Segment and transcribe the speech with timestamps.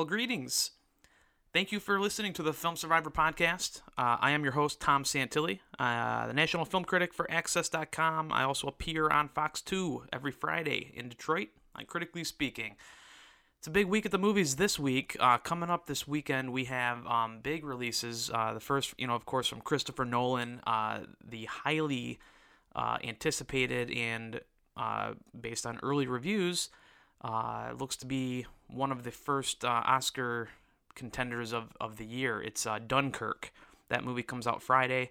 [0.00, 0.70] Well, greetings.
[1.52, 3.82] Thank you for listening to the Film Survivor podcast.
[3.98, 8.32] Uh, I am your host, Tom Santilli, uh, the national film critic for AXS.com.
[8.32, 12.76] I also appear on Fox 2 every Friday in Detroit on Critically Speaking.
[13.58, 15.18] It's a big week at the movies this week.
[15.20, 18.30] Uh, coming up this weekend, we have um, big releases.
[18.32, 22.18] Uh, the first, you know, of course, from Christopher Nolan, uh, the highly
[22.74, 24.40] uh, anticipated and
[25.38, 26.70] based on early reviews,
[27.22, 30.48] looks to be one of the first Oscar
[30.94, 32.42] contenders of, of the year.
[32.42, 33.52] It's uh, Dunkirk.
[33.88, 35.10] That movie comes out Friday,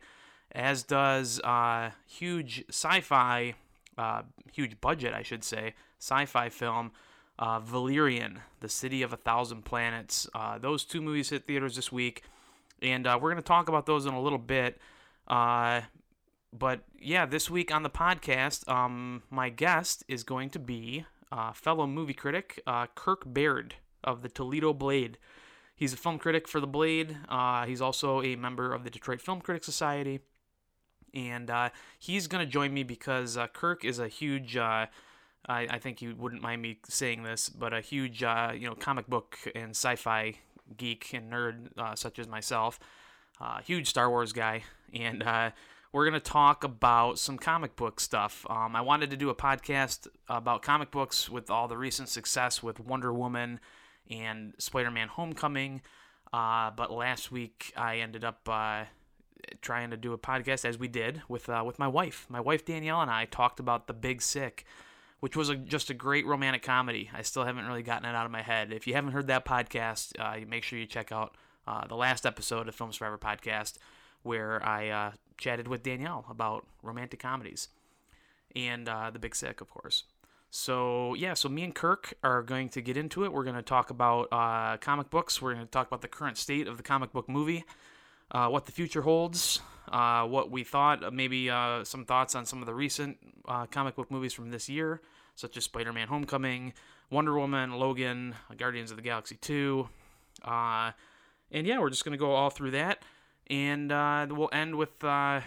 [0.52, 3.56] as does uh, huge sci-fi,
[3.98, 4.22] uh,
[4.54, 6.92] huge budget, I should say, sci-fi film.
[7.38, 10.28] Uh, Valerian, The City of a Thousand Planets.
[10.36, 12.24] Uh, those two movies hit theaters this week,
[12.82, 14.78] and uh, we're going to talk about those in a little bit.
[15.26, 15.82] Uh,
[16.52, 21.54] but yeah, this week on the podcast, um, my guest is going to be uh,
[21.54, 25.18] fellow movie critic uh, Kirk Baird of the Toledo Blade.
[25.76, 27.18] He's a film critic for The Blade.
[27.30, 30.20] Uh, he's also a member of the Detroit Film Critics Society.
[31.14, 34.88] And uh, he's going to join me because uh, Kirk is a huge, uh,
[35.48, 39.08] I, I, think you wouldn't mind me saying this, but a huge, you know, comic
[39.08, 40.36] book and sci-fi
[40.78, 42.80] geek and nerd such as myself.
[43.64, 44.64] huge Star Wars guy.
[44.94, 45.24] And
[45.92, 48.46] we're going to talk about some comic book stuff.
[48.50, 52.62] Um, I wanted to do a podcast about comic books with all the recent success
[52.62, 53.60] with Wonder Woman
[54.10, 55.82] and Spider Man Homecoming.
[56.32, 58.84] Uh, but last week I ended up uh,
[59.62, 62.28] trying to do a podcast, as we did, with, uh, with my wife.
[62.30, 64.66] My wife Danielle and I talked about The Big Sick,
[65.22, 67.10] which was a, just a great romantic comedy.
[67.16, 68.72] I still haven't really gotten it out of my head.
[68.72, 72.28] If you haven't heard that podcast, uh, make sure you check out uh, the last
[72.28, 73.80] episode of Film Survivor Podcast,
[74.22, 77.70] where I uh, chatted with Danielle about romantic comedies.
[78.56, 80.04] And The Big Sick, of course.
[80.52, 83.32] So yeah, so me and Kirk are going to get into it.
[83.32, 85.42] We're going to talk about uh, comic books.
[85.42, 87.66] We're going to talk about the current state of the comic book movie,
[88.32, 89.62] uh, what the future holds,
[89.92, 93.18] uh, what we thought, uh, maybe uh, some thoughts on some of the recent
[93.48, 95.02] uh, comic book movies from this year,
[95.36, 96.74] such as Spider-Man: Homecoming,
[97.12, 99.88] Wonder Woman, Logan, Guardians of the Galaxy 2,
[100.44, 103.04] and yeah, we're just going to go all through that,
[103.50, 103.90] and
[104.32, 105.44] we'll end with a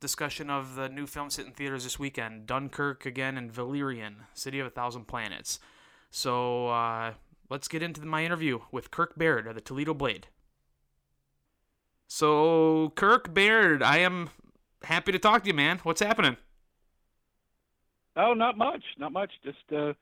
[0.00, 4.66] discussion of the new films hitting theaters this weekend Dunkirk again and Valerian, City of
[4.66, 5.60] a Thousand Planets.
[6.10, 7.14] So uh,
[7.50, 10.26] let's get into my interview with Kirk Baird of the Toledo Blade.
[12.06, 14.30] So, Kirk Baird, I am
[14.82, 15.80] happy to talk to you, man.
[15.82, 16.36] What's happening?
[18.16, 19.32] Oh, not much, not much.
[19.42, 19.94] Just uh,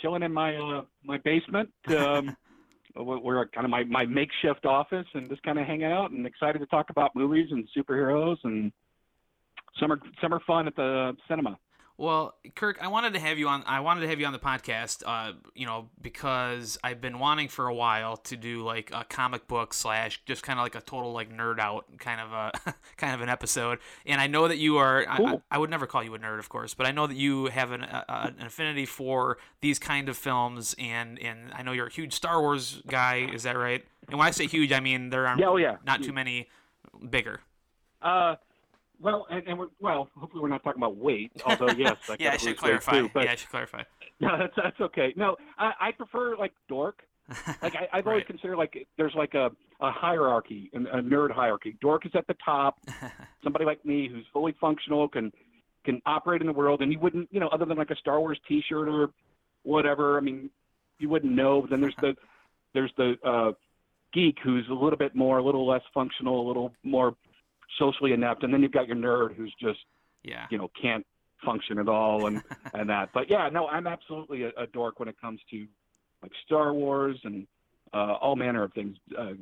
[0.00, 1.70] chilling in my uh, my basement.
[1.88, 2.36] Um,
[2.96, 6.58] we're kind of my, my makeshift office, and just kind of hang out and excited
[6.58, 8.72] to talk about movies and superheroes and
[9.78, 11.58] summer summer fun at the cinema.
[12.00, 13.62] Well, Kirk, I wanted to have you on.
[13.66, 17.48] I wanted to have you on the podcast, uh, you know, because I've been wanting
[17.48, 20.80] for a while to do like a comic book slash just kind of like a
[20.80, 23.80] total like nerd out kind of a kind of an episode.
[24.06, 25.04] And I know that you are.
[25.14, 25.42] Cool.
[25.50, 27.48] I, I, would never call you a nerd, of course, but I know that you
[27.48, 31.88] have an, a, an affinity for these kind of films, and and I know you're
[31.88, 33.28] a huge Star Wars guy.
[33.30, 33.84] Is that right?
[34.08, 35.76] And when I say huge, I mean there are yeah, oh, yeah.
[35.84, 36.48] not too many
[37.10, 37.40] bigger.
[38.00, 38.36] Uh
[39.00, 41.32] well, and, and well, hopefully we're not talking about weight.
[41.44, 42.92] Although yes, I yeah, I should clarify.
[42.92, 43.82] Too, but, yeah, I should clarify.
[44.22, 45.14] No, that's that's okay.
[45.16, 47.02] No, I, I prefer like dork.
[47.62, 48.12] Like I, I've right.
[48.12, 49.50] always considered like there's like a,
[49.80, 51.78] a hierarchy, a nerd hierarchy.
[51.80, 52.78] Dork is at the top.
[53.42, 55.32] Somebody like me who's fully functional can
[55.84, 58.20] can operate in the world, and you wouldn't, you know, other than like a Star
[58.20, 59.08] Wars T-shirt or
[59.62, 60.18] whatever.
[60.18, 60.50] I mean,
[60.98, 61.62] you wouldn't know.
[61.62, 62.14] But then there's the
[62.74, 63.52] there's the uh,
[64.12, 67.14] geek who's a little bit more, a little less functional, a little more
[67.78, 69.80] socially inept, and then you've got your nerd who's just
[70.22, 71.06] yeah you know can't
[71.44, 72.42] function at all and
[72.74, 73.10] and that.
[73.12, 75.66] But yeah, no, I'm absolutely a, a dork when it comes to
[76.22, 77.46] like Star Wars and
[77.92, 78.96] uh, all manner of things.
[79.16, 79.32] Uh,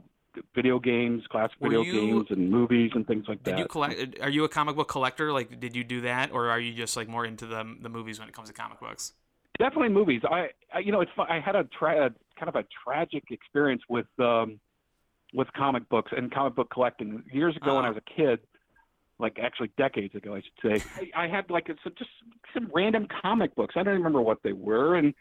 [0.54, 3.56] video games, classic video you, games, and movies and things like did that.
[3.56, 4.20] Did you collect?
[4.20, 5.32] Are you a comic book collector?
[5.32, 8.18] Like, did you do that, or are you just like more into the the movies
[8.18, 9.14] when it comes to comic books?
[9.58, 10.22] Definitely movies.
[10.30, 11.26] I, I you know, it's fun.
[11.28, 14.60] I had a, tra- kind of a tragic experience with um,
[15.34, 17.22] with comic books and comic book collecting.
[17.32, 18.40] Years ago, uh when I was a kid,
[19.18, 22.10] like actually decades ago, I should say, I, I had like a, just
[22.54, 23.74] some random comic books.
[23.76, 25.14] I don't remember what they were, and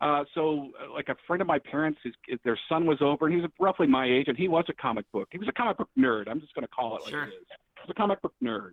[0.00, 2.14] uh, so uh, like a friend of my parents, his,
[2.44, 5.04] their son was over, and he was roughly my age, and he was a comic
[5.12, 5.28] book.
[5.30, 6.28] He was a comic book nerd.
[6.28, 7.24] I'm just going to call it like sure.
[7.24, 7.46] it is.
[7.76, 8.72] He was a comic book nerd,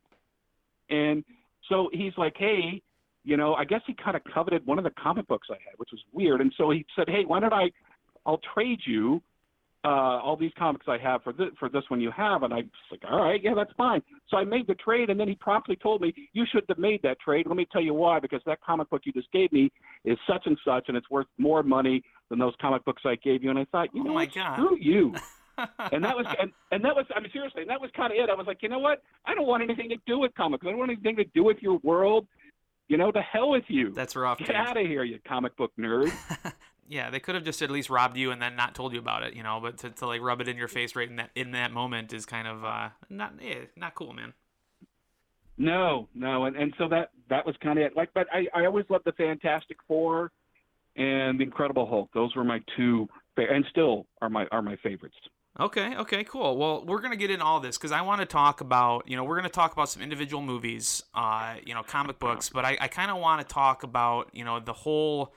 [0.89, 1.23] and
[1.69, 2.81] so he's like, hey.
[3.23, 5.73] You know, I guess he kind of coveted one of the comic books I had,
[5.75, 6.39] which was weird.
[6.39, 7.71] And so he said, "Hey, why don't I?
[8.25, 9.21] I'll trade you
[9.87, 12.57] uh, all these comics I have for this for this one you have, and I
[12.57, 14.01] was like, all right, yeah, that's fine.
[14.29, 17.01] So I made the trade, and then he promptly told me, you shouldn't have made
[17.03, 17.47] that trade.
[17.47, 19.71] Let me tell you why, because that comic book you just gave me
[20.03, 23.43] is such and such, and it's worth more money than those comic books I gave
[23.43, 23.49] you.
[23.49, 24.55] And I thought, you oh know my what, God.
[24.55, 25.13] screw you.
[25.91, 28.17] and that was and, and that was I mean seriously, and that was kind of
[28.17, 28.29] it.
[28.29, 29.01] I was like, you know what?
[29.25, 30.65] I don't want anything to do with comics.
[30.65, 32.27] I don't want anything to do with your world.
[32.89, 33.91] You know, the hell with you.
[33.91, 34.39] That's rough.
[34.39, 36.11] Get out of here, you comic book nerd.
[36.87, 39.23] yeah, they could have just at least robbed you and then not told you about
[39.23, 39.59] it, you know.
[39.61, 42.13] But to, to like rub it in your face right in that in that moment
[42.13, 44.33] is kind of uh, not eh, not cool, man.
[45.57, 47.95] No, no, and and so that that was kind of it.
[47.95, 50.31] Like, but I I always loved the Fantastic Four
[50.95, 52.09] and the Incredible Hulk.
[52.13, 55.15] Those were my two, fa- and still are my are my favorites.
[55.59, 56.55] Okay, okay, cool.
[56.55, 59.23] Well, we're gonna get in all this because I want to talk about, you know,
[59.23, 62.87] we're gonna talk about some individual movies, uh, you know, comic books, but I, I
[62.87, 65.33] kind of want to talk about, you know, the whole,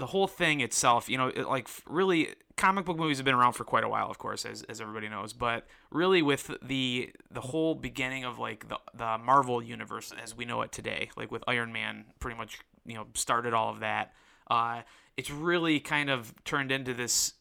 [0.00, 1.08] the whole thing itself.
[1.08, 4.10] You know, it, like really, comic book movies have been around for quite a while,
[4.10, 5.32] of course, as, as everybody knows.
[5.32, 10.44] But really, with the the whole beginning of like the the Marvel universe as we
[10.44, 14.12] know it today, like with Iron Man, pretty much, you know, started all of that.
[14.50, 14.82] Uh,
[15.16, 17.34] it's really kind of turned into this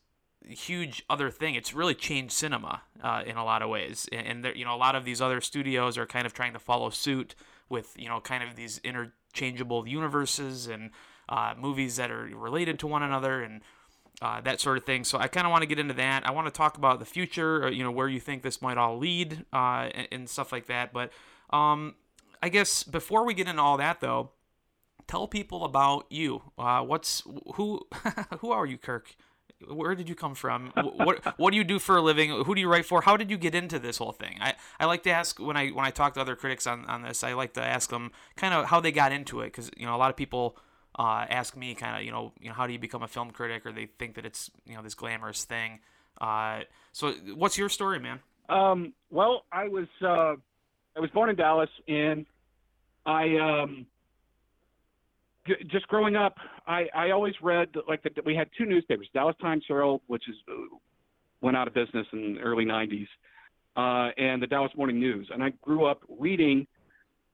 [0.46, 1.56] huge other thing.
[1.56, 4.76] It's really changed cinema uh, in a lot of ways, and, and there, you know
[4.76, 7.36] a lot of these other studios are kind of trying to follow suit
[7.70, 10.92] with you know kind of these interchangeable universes and
[11.30, 13.62] uh, movies that are related to one another and.
[14.22, 15.06] Uh, that sort of thing.
[15.06, 16.28] So I kind of want to get into that.
[16.28, 18.78] I want to talk about the future, or, you know, where you think this might
[18.78, 20.92] all lead, uh, and, and stuff like that.
[20.92, 21.14] But
[21.52, 21.96] um,
[22.44, 24.32] I guess before we get into all that, though,
[25.10, 26.42] tell people about you.
[26.58, 27.24] Uh, what's
[27.56, 27.82] who?
[28.40, 29.16] who are you, Kirk?
[29.68, 30.72] Where did you come from?
[30.76, 32.30] What What do you do for a living?
[32.30, 33.02] Who do you write for?
[33.02, 34.38] How did you get into this whole thing?
[34.40, 37.02] I, I like to ask when I when I talk to other critics on, on
[37.02, 37.24] this.
[37.24, 39.96] I like to ask them kind of how they got into it because you know
[39.96, 40.58] a lot of people
[41.00, 43.32] uh, ask me kind of you know you know how do you become a film
[43.32, 45.80] critic or they think that it's you know this glamorous thing.
[46.20, 46.60] Uh,
[46.92, 48.20] so what's your story, man?
[48.50, 50.36] Um, well, I was uh,
[50.96, 52.26] I was born in Dallas, and
[53.06, 53.86] I um,
[55.48, 56.36] g- just growing up,
[56.68, 60.36] I, I always read like the, we had two newspapers, Dallas Times Herald, which is
[60.52, 60.76] uh,
[61.42, 63.08] went out of business in the early '90s,
[63.78, 66.68] uh, and the Dallas Morning News, and I grew up reading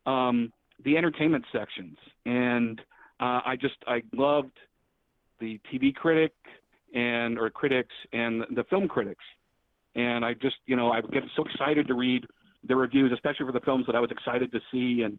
[0.06, 0.54] um,
[0.84, 1.98] the entertainment sections,
[2.28, 2.80] and
[3.20, 4.58] uh, I just I loved
[5.40, 6.34] the TV critic
[6.94, 9.24] and or critics and the film critics
[9.96, 12.26] and I just you know I get so excited to read
[12.68, 15.04] the reviews, especially for the films that I was excited to see.
[15.04, 15.18] And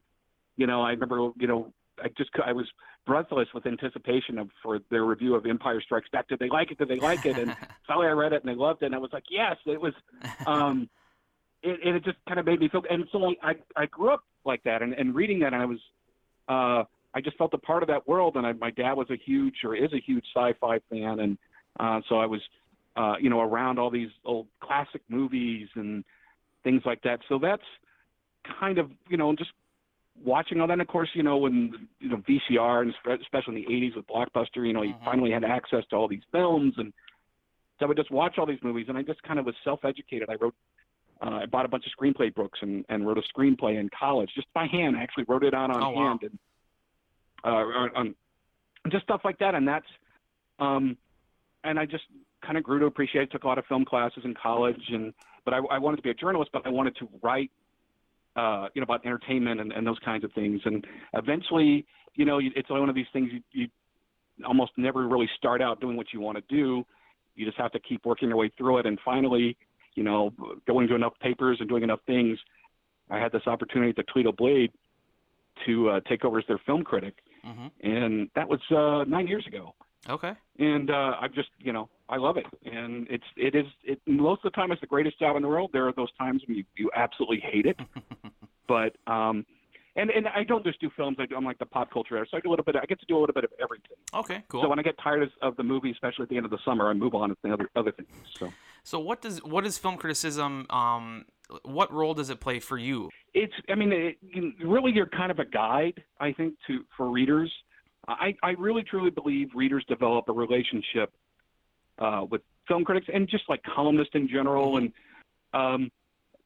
[0.57, 1.73] you know I remember you know
[2.03, 2.67] I just I was
[3.07, 6.29] breathless with anticipation of for their review of Empire Strikes Back.
[6.29, 6.79] Did they like it?
[6.79, 7.39] Did they like it?
[7.39, 7.57] And
[7.87, 9.95] finally I read it and they loved it, and I was like, yes, it was.
[10.47, 10.89] Um,
[11.63, 14.63] it, it just kind of made me feel, and so I I grew up like
[14.65, 15.79] that, and, and reading that, and I was.
[16.49, 16.85] Uh,
[17.17, 19.55] I just felt a part of that world, and I, my dad was a huge,
[19.65, 21.39] or is a huge sci-fi fan, and
[21.81, 22.41] uh, so I was
[22.97, 26.03] uh, you know, around all these old classic movies and
[26.65, 27.21] things like that.
[27.29, 27.63] So that's
[28.59, 29.51] kind of, you know, just
[30.25, 30.73] watching all that.
[30.75, 33.97] And of course, you know, when, you know, VCR and spe- especially in the 80s
[33.97, 35.05] with Blockbuster, you know, you Mhm.
[35.05, 36.73] finally had access to all these films.
[36.79, 36.93] And
[37.79, 39.85] so I would just watch all these movies and I just kind of was self
[39.85, 40.31] educated.
[40.31, 40.55] I wrote,
[41.21, 44.31] uh, I bought a bunch of screenplay books and, and wrote a screenplay in college
[44.35, 44.97] just by hand.
[44.97, 46.09] I actually wrote it out on Oh, wow.
[46.09, 46.39] hand and,
[47.44, 48.05] uh,
[48.91, 49.55] just stuff like that.
[49.55, 49.87] And that's,
[50.59, 50.97] um,
[51.65, 52.05] and I just
[52.44, 53.33] kind of grew to appreciate it.
[53.33, 55.12] Took a lot of film classes in college, and
[55.44, 57.50] but I, I wanted to be a journalist, but I wanted to write,
[58.37, 60.61] uh, you know, about entertainment and, and those kinds of things.
[60.64, 63.69] And eventually, you know, it's one of these things you, you
[64.47, 66.85] almost never really start out doing what you want to do.
[67.35, 69.57] You just have to keep working your way through it, and finally,
[69.95, 70.33] you know,
[70.66, 72.38] going to enough papers and doing enough things,
[73.11, 74.71] I had this opportunity at the Toledo Blade
[75.64, 77.14] to uh, take over as their film critic,
[77.47, 79.75] hmm and that was uh, nine years ago
[80.09, 80.33] Okay.
[80.59, 84.41] and uh, I just you know I love it, and it's it is it most
[84.45, 85.71] of the time it's the greatest job in the world.
[85.73, 87.79] There are those times when you, you absolutely hate it,
[88.69, 89.45] but um,
[89.97, 91.17] and and I don't just do films.
[91.19, 92.76] I do, I'm like the pop culture editor, so I do a little bit.
[92.76, 93.97] I get to do a little bit of everything.
[94.15, 94.45] Okay.
[94.49, 94.62] Cool.
[94.62, 96.59] So when I get tired of, of the movie, especially at the end of the
[96.65, 98.09] summer, I move on to the other other things.
[98.38, 98.53] So
[98.85, 100.67] So what does what is film criticism?
[100.71, 101.25] Um,
[101.62, 103.11] what role does it play for you?
[103.37, 104.17] it's I mean it,
[104.65, 107.53] really you're kind of a guide I think to for readers.
[108.09, 111.12] I I really truly believe readers develop a relationship
[111.99, 114.93] uh, with film critics and just like columnists in general and
[115.53, 115.91] um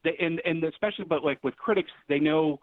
[0.02, 2.59] they, and and especially but like with critics they know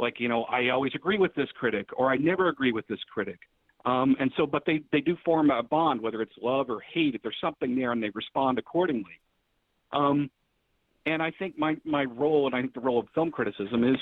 [0.00, 3.00] like you know I always agree with this critic or I never agree with this
[3.12, 3.38] critic.
[3.84, 7.14] Um, and so, but they, they do form a bond, whether it's love or hate.
[7.14, 9.20] If there's something there, and they respond accordingly.
[9.92, 10.30] Um,
[11.10, 13.98] and I think my, my role, and I think the role of film criticism is,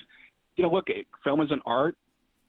[0.57, 0.87] you know, look,
[1.25, 1.97] film is an art,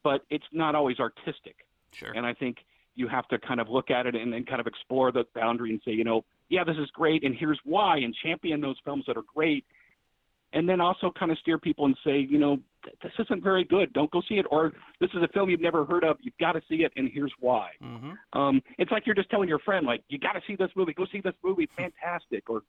[0.04, 1.58] but it's not always artistic.
[1.92, 2.14] Sure.
[2.16, 2.58] And I think
[2.96, 5.72] you have to kind of look at it and, and kind of explore the boundary
[5.72, 9.04] and say, you know, yeah, this is great, and here's why, and champion those films
[9.08, 9.66] that are great,
[10.54, 12.58] and then also kind of steer people and say, you know,
[13.04, 13.92] this isn't very good.
[13.92, 14.72] Don't go see it, or
[15.02, 16.16] this is a film you've never heard of.
[16.22, 17.72] You've got to see it, and here's why.
[17.84, 18.40] Mm-hmm.
[18.40, 20.94] Um, it's like you're just telling your friend, like, you got to see this movie.
[20.94, 21.68] Go see this movie.
[21.76, 22.50] Fantastic.
[22.50, 22.62] Or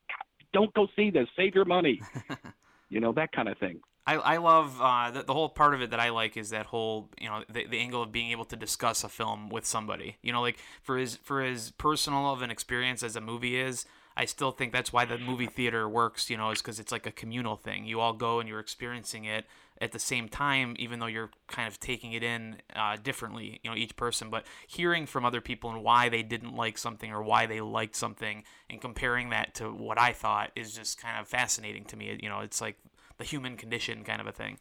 [0.52, 1.28] don't go see this.
[1.36, 2.00] Save your money.
[2.88, 3.80] you know that kind of thing.
[4.08, 6.64] I, I love uh, the, the whole part of it that I like is that
[6.64, 10.16] whole you know the, the angle of being able to discuss a film with somebody
[10.22, 13.84] you know like for his for as personal of an experience as a movie is
[14.16, 17.04] I still think that's why the movie theater works you know is because it's like
[17.04, 19.44] a communal thing you all go and you're experiencing it
[19.80, 23.70] at the same time even though you're kind of taking it in uh, differently you
[23.70, 27.22] know each person but hearing from other people and why they didn't like something or
[27.22, 31.28] why they liked something and comparing that to what I thought is just kind of
[31.28, 32.76] fascinating to me you know it's like
[33.18, 34.58] the human condition kind of a thing.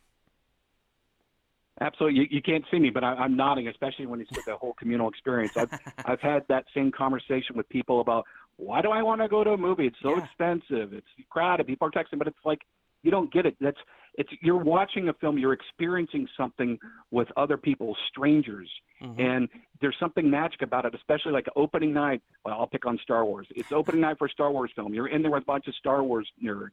[1.79, 4.57] Absolutely, you, you can't see me, but I, I'm nodding, especially when you said the
[4.57, 5.53] whole communal experience.
[5.55, 5.69] I've
[6.05, 9.51] I've had that same conversation with people about why do I want to go to
[9.51, 9.85] a movie?
[9.85, 10.17] It's so Yeah.
[10.17, 12.61] expensive, it's crowded, people are texting, but it's like
[13.03, 13.55] you don't get it.
[13.61, 13.77] That's
[14.17, 16.77] it's you're watching a film, you're experiencing something
[17.11, 18.69] with other people, strangers,
[19.01, 19.19] Mhm.
[19.19, 22.21] and there's something magic about it, especially like opening night.
[22.43, 23.47] Well, I'll pick on Star Wars.
[23.55, 24.93] It's opening night for a Star Wars film.
[24.93, 26.71] You're in there with a bunch of Star Wars nerds,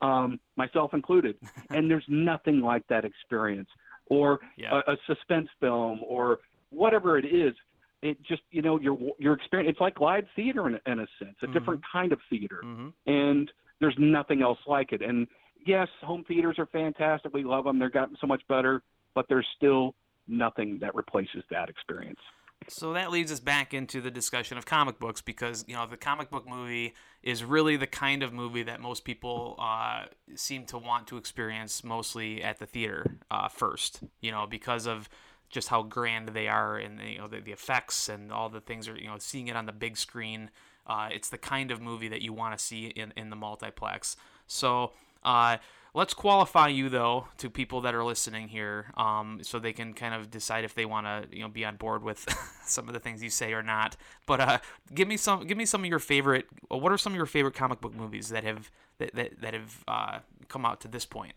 [0.00, 1.36] um, myself included,
[1.70, 3.68] and there's nothing like that experience.
[4.10, 4.80] Or Yeah.
[4.86, 6.40] a, a suspense film, or
[6.70, 7.54] whatever it is.
[8.00, 9.70] It just you know your your experience.
[9.72, 12.92] It's like live theater in, a- in a sense, a different kind of theater, Mhm.
[13.06, 15.02] and there's nothing else like it.
[15.02, 15.26] And
[15.66, 17.32] yes, home theaters are fantastic.
[17.32, 17.78] We love them.
[17.78, 18.82] They're gotten so much better,
[19.14, 19.94] but there's still
[20.26, 22.20] nothing that replaces that experience.
[22.66, 25.96] So that leads us back into the discussion of comic books because you know the
[25.96, 30.78] comic book movie is really the kind of movie that most people uh, seem to
[30.78, 34.00] want to experience mostly at the theater uh, first.
[34.20, 35.08] You know because of
[35.50, 38.88] just how grand they are and you know the, the effects and all the things
[38.88, 40.50] are you know seeing it on the big screen.
[40.86, 44.16] Uh, it's the kind of movie that you want to see in, in the multiplex.
[44.46, 45.58] So uh,
[45.94, 50.14] let's qualify you though to people that are listening here, um, so they can kind
[50.14, 52.26] of decide if they want to you know be on board with
[52.64, 53.96] some of the things you say or not.
[54.26, 54.58] But uh,
[54.94, 56.46] give me some give me some of your favorite.
[56.68, 59.84] What are some of your favorite comic book movies that have that that, that have
[59.88, 61.34] uh, come out to this point?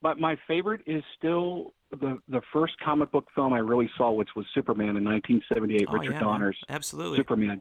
[0.00, 4.30] But my favorite is still the the first comic book film I really saw, which
[4.36, 6.20] was Superman in 1978, Oh, Richard yeah.
[6.20, 7.18] Donner's Absolutely.
[7.18, 7.60] Superman.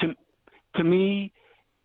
[0.00, 0.14] To
[0.76, 1.32] to me,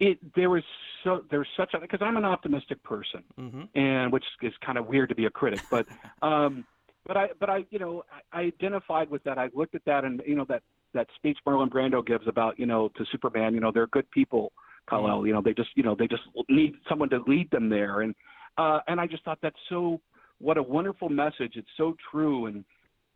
[0.01, 0.63] it there was
[1.03, 4.87] so there's such a because I'm an optimistic person, hmm and which is kind of
[4.87, 5.85] weird to be a critic, but
[6.21, 6.65] um,
[7.05, 8.03] but I but I you know
[8.33, 9.37] I, I identified with that.
[9.37, 12.65] I looked at that and you know that that speech Marlon Brando gives about you
[12.65, 14.51] know to Superman, you know they're good people,
[14.89, 15.25] Kal-El.
[15.25, 18.15] You know they just you know they just need someone to lead them there, and
[18.57, 20.01] uh, and I just thought that's so
[20.39, 21.53] what a wonderful message.
[21.55, 22.65] It's so true, and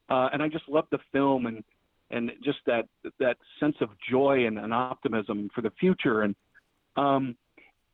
[0.09, 1.63] uh, and I just love the film and
[2.11, 2.85] and just that
[3.19, 6.35] that sense of joy and, and optimism for the future, and
[6.97, 7.35] um,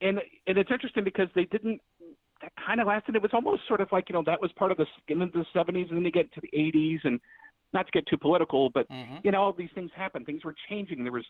[0.01, 1.81] and and it's interesting because they didn't
[2.41, 3.15] that kind of lasted.
[3.15, 5.31] It was almost sort of like you know that was part of the skin of
[5.31, 7.19] the '70s, and then they get to the '80s, and
[7.73, 10.25] not to get too political, but hmm you know all these things happened.
[10.25, 11.03] Things were changing.
[11.03, 11.25] There was,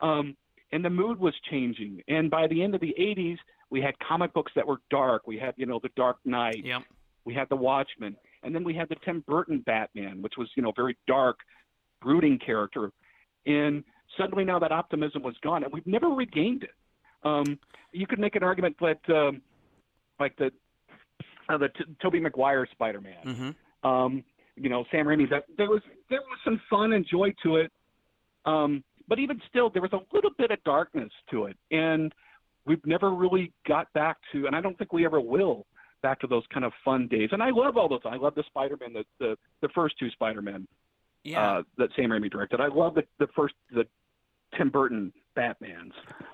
[0.00, 0.36] um,
[0.72, 2.02] and the mood was changing.
[2.08, 3.38] And by the end of the '80s,
[3.70, 5.26] we had comic books that were dark.
[5.26, 6.64] We had you know the Dark Knight.
[6.64, 6.82] Yep.
[7.24, 10.62] We had the Watchmen, and then we had the Tim Burton Batman, which was you
[10.62, 11.38] know very dark,
[12.00, 12.90] brooding character.
[13.46, 13.82] And
[14.16, 16.70] suddenly now that optimism was gone, and we've never regained it.
[17.24, 17.58] Um,
[17.92, 19.42] you could make an argument that um,
[20.18, 20.50] like the
[21.48, 23.50] uh, the T- Tobey Maguire Spider-Man hmm
[23.88, 24.22] um,
[24.56, 25.28] you know, Sam Raimi.
[25.30, 27.72] That there was there was some fun and joy to it,
[28.44, 32.14] um, but even still, there was a little bit of darkness to it, and
[32.66, 35.66] we've never really got back to, and I don't think we ever will,
[36.02, 37.30] back to those kind of fun days.
[37.32, 38.00] And I love all those.
[38.04, 40.68] I love the Spider-Man, the the, the first two Spider-Man
[41.24, 41.40] Yeah.
[41.40, 42.60] uh, that Sam Raimi directed.
[42.60, 43.84] I love the the first the
[44.56, 45.92] Tim Burton Batmans.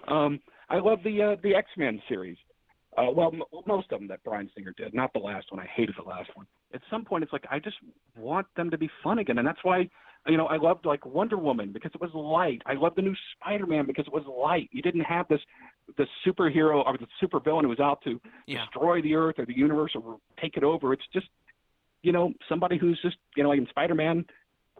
[0.08, 2.36] Um, I love the uh, the X Men series.
[2.96, 5.60] Uh, well, m- most of them that Bryan Singer did, not the last one.
[5.60, 6.46] I hated the last one.
[6.74, 7.76] At some point, it's like I just
[8.16, 9.88] want them to be fun again, and that's why
[10.26, 12.60] you know I loved like Wonder Woman because it was light.
[12.66, 14.68] I loved the new Spider Man because it was light.
[14.72, 15.40] You didn't have this
[15.96, 18.64] the superhero or the supervillain who was out to yeah.
[18.64, 20.92] destroy the Earth or the universe or take it over.
[20.92, 21.26] It's just
[22.02, 24.24] you know somebody who's just you know like in Spider Man.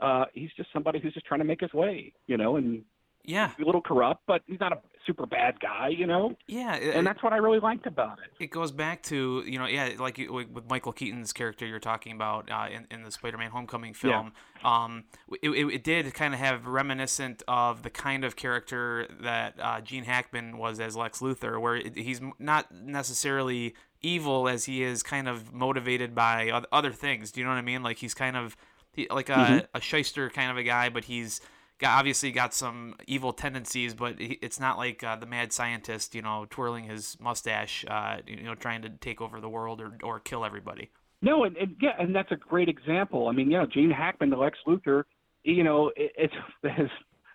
[0.00, 2.84] Uh, he's just somebody who's just trying to make his way, you know, and
[3.24, 3.50] Yeah.
[3.60, 4.78] a little corrupt, but he's not a
[5.08, 6.36] super bad guy, you know.
[6.46, 6.74] Yeah.
[6.74, 8.44] And that's what I really liked about it.
[8.44, 12.12] it goes back to you know yeah like you, with Michael Keaton's character you're talking
[12.12, 14.84] about uh, in, in the Spider-Man Homecoming film Yeah.
[14.84, 15.04] um
[15.42, 19.80] it, it, it did kind of have reminiscent of the kind of character that uh,
[19.80, 25.26] Gene Hackman was as Lex Luthor where he's not necessarily evil as he is kind
[25.28, 28.56] of motivated by other things do you know what I mean like he's kind of
[28.92, 29.66] he, like a, Mhm.
[29.74, 31.40] a shyster kind of a guy but he's
[31.78, 36.22] got, obviously got some evil tendencies, but it's not like uh, the mad scientist, you
[36.22, 40.20] know, twirling his mustache, uh, you know, trying to take over the world or, or
[40.20, 40.90] kill everybody.
[41.22, 43.28] No, and, and yeah, and that's a great example.
[43.28, 45.04] I mean, you know, Gene Hackman, the Lex Luthor,
[45.44, 46.88] you know, it, it's as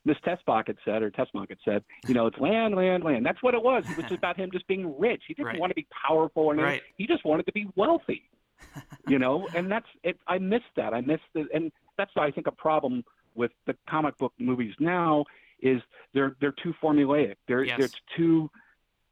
[0.05, 3.25] Miss Tessbach had said, or Tessbach had said, you know, it's land, land, land.
[3.25, 3.83] That's what it was.
[3.89, 5.23] It was about him just being rich.
[5.27, 5.59] He didn't Right.
[5.59, 6.81] want to be powerful, and Right.
[6.97, 8.29] he just wanted to be wealthy.
[9.07, 10.17] you know, and that's it.
[10.27, 10.93] I miss that.
[10.93, 13.03] I miss the, and that's I think a problem
[13.35, 15.25] with the comic book movies now
[15.61, 15.81] is
[16.13, 17.35] they're they're too formulaic.
[17.47, 17.77] They're Yes.
[17.79, 18.49] they're too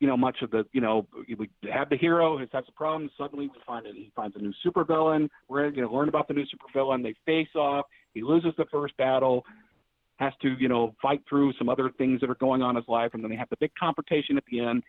[0.02, 1.06] you know, much of the, you know,
[1.38, 3.08] we have the hero who has a problem.
[3.20, 5.30] Suddenly, we find that he finds a new supervillain.
[5.48, 7.04] We're going to learn about the new supervillain.
[7.04, 7.86] They face off.
[8.16, 9.46] He loses the first battle,
[10.16, 12.88] has to, you know, fight through some other things that are going on in his
[12.88, 14.82] life, and then they have the big confrontation at the end.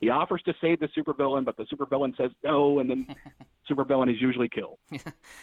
[0.00, 3.06] He offers to save the supervillain, but the supervillain says no, and then
[3.70, 4.78] supervillain is usually killed.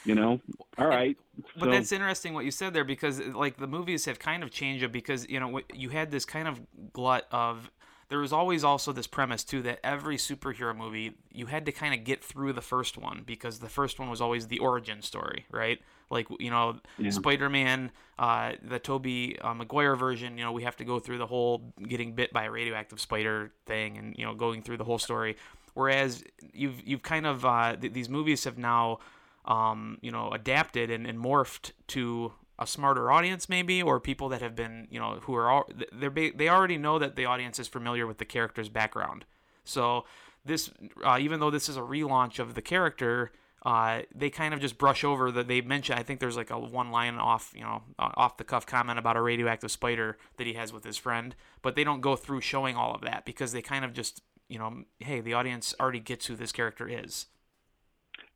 [0.03, 0.41] You know,
[0.77, 1.15] all right.
[1.55, 4.49] But so, that's interesting what you said there because like the movies have kind of
[4.49, 6.59] changed it because you know you had this kind of
[6.91, 7.69] glut of
[8.09, 11.93] there was always also this premise too that every superhero movie you had to kind
[11.93, 15.45] of get through the first one because the first one was always the origin story,
[15.51, 15.79] right?
[16.09, 17.11] Like you know, Yeah.
[17.11, 20.37] Spider-Man, uh, the Tobey uh, Maguire version.
[20.37, 23.51] You know, we have to go through the whole getting bit by a radioactive spider
[23.65, 25.35] thing, and you know, going through the whole story.
[25.73, 26.23] Whereas
[26.53, 28.99] you've you've kind of uh, th- these movies have now
[29.45, 34.41] um, you know, adapted and, and morphed to a smarter audience, maybe, or people that
[34.41, 37.59] have been, you know, who are all they're ba- they already know that the audience
[37.59, 39.25] is familiar with the character's background.
[39.63, 40.05] So
[40.43, 40.69] this,
[41.05, 43.31] uh, even though this is a relaunch of the character,
[43.67, 45.97] uh, they kind of just brush over that they mention.
[45.97, 49.17] I think there's like a one line off, you know, off the cuff comment about
[49.17, 52.77] a radioactive spider that he has with his friend, but they don't go through showing
[52.77, 56.27] all of that because they kind of just, you know, hey, the audience already gets
[56.27, 57.25] who this character is.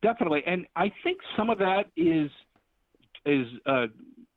[0.01, 2.29] Definitely, and I think some of that is
[3.25, 3.85] is uh,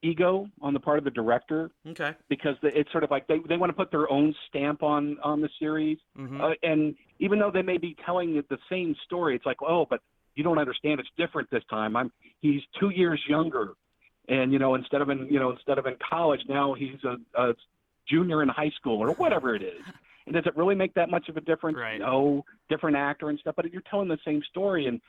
[0.02, 2.14] ego on the part of the director Okay.
[2.28, 5.40] because it's sort of like they they want to put their own stamp on on
[5.40, 9.46] the series, hmm uh, and even though they may be telling the same story, it's
[9.46, 10.00] like oh, but
[10.34, 11.00] you don't understand.
[11.00, 11.96] It's different this time.
[11.96, 12.10] I'm
[12.40, 13.72] he's two years younger,
[14.28, 17.16] and you know instead of in you know instead of in college now he's a,
[17.40, 17.54] a
[18.08, 19.80] junior in high school or whatever it is.
[20.26, 21.76] And does it really make that much of a difference?
[21.76, 21.98] Right.
[22.00, 25.00] No, different actor and stuff, but you're telling the same story, and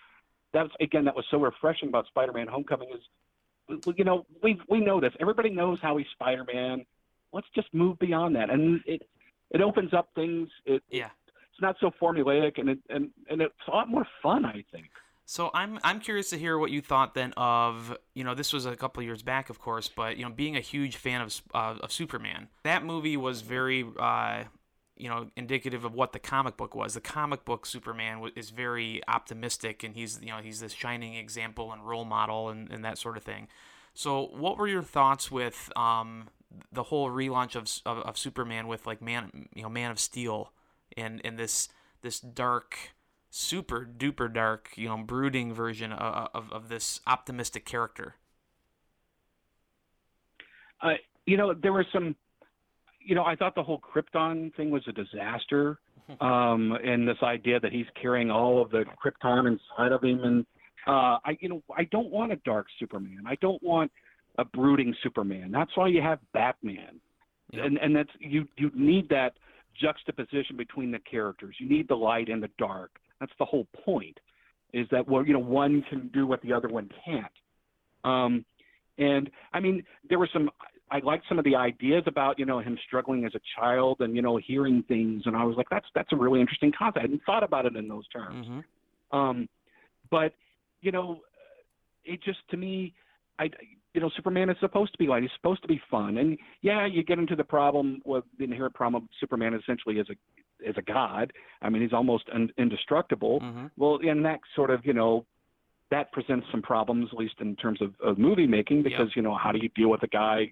[0.54, 5.00] that's again that was so refreshing about Spider-Man: Homecoming is, you know, we we know
[5.00, 5.14] this.
[5.20, 6.86] Everybody knows how he's Spider-Man.
[7.32, 9.08] Let's just move beyond that, and it
[9.52, 10.50] it opens up things.
[10.66, 11.10] It, Yeah.
[11.52, 14.44] it's not so formulaic, and it and and it's a lot more fun.
[14.46, 14.90] I think.
[15.26, 18.66] So I'm I'm curious to hear what you thought then of you know this was
[18.66, 21.76] a couple years back of course but you know being a huge fan of uh,
[21.82, 22.50] of Superman.
[22.64, 24.44] That movie was very uh,
[24.96, 26.94] you know indicative of what the comic book was.
[26.94, 31.72] The comic book Superman is very optimistic and he's you know he's this shining example
[31.74, 33.48] and role model and, and that sort of thing.
[33.96, 36.28] So what were your thoughts with um,
[36.72, 40.52] the whole relaunch of, of of Superman with like man you know Man of Steel
[40.96, 41.68] and and this
[42.02, 42.95] this dark
[43.36, 48.16] super duper dark, you know, brooding version of, of, of this optimistic character.
[50.82, 50.94] Uh,
[51.26, 52.16] you know, there were some.
[53.02, 55.78] You know, I thought the whole Krypton thing was a disaster,
[56.22, 60.46] um, and this idea that he's carrying all of the Krypton inside of him, and
[60.88, 63.24] uh, I, you know, I don't want a dark Superman.
[63.28, 63.92] I don't want
[64.38, 65.52] a brooding Superman.
[65.52, 67.00] That's why you have Batman,
[67.52, 67.66] Yep.
[67.66, 69.34] and and that's you you need that
[69.80, 71.56] juxtaposition between the characters.
[71.60, 72.92] You need the light and the dark.
[73.20, 74.18] That's the whole point.
[74.74, 77.32] Is that well, you know, one can do what the other one can't.
[78.04, 78.46] Um,
[78.98, 80.50] and I mean, there were some.
[80.92, 84.16] I liked some of the ideas about you know him struggling as a child and
[84.16, 86.98] you know hearing things, and I was like, that's that's a really interesting concept.
[87.00, 88.48] I hadn't thought about it in those terms.
[88.48, 89.50] hmm Um,
[90.12, 90.34] but
[90.82, 91.22] you know,
[92.04, 92.94] it just to me,
[93.40, 93.50] I
[93.94, 95.24] you know, Superman is supposed to be light.
[95.24, 98.74] He's supposed to be fun, and yeah, you get into the problem with the inherent
[98.76, 100.16] problem of Superman essentially is a
[100.68, 101.32] as a god.
[101.62, 103.40] I mean, he's almost un- indestructible.
[103.40, 105.26] hmm Well, and that sort of, you know,
[105.92, 109.36] that presents some problems, at least in terms of, of movie making, because, you know,
[109.36, 110.52] how do you deal with a guy?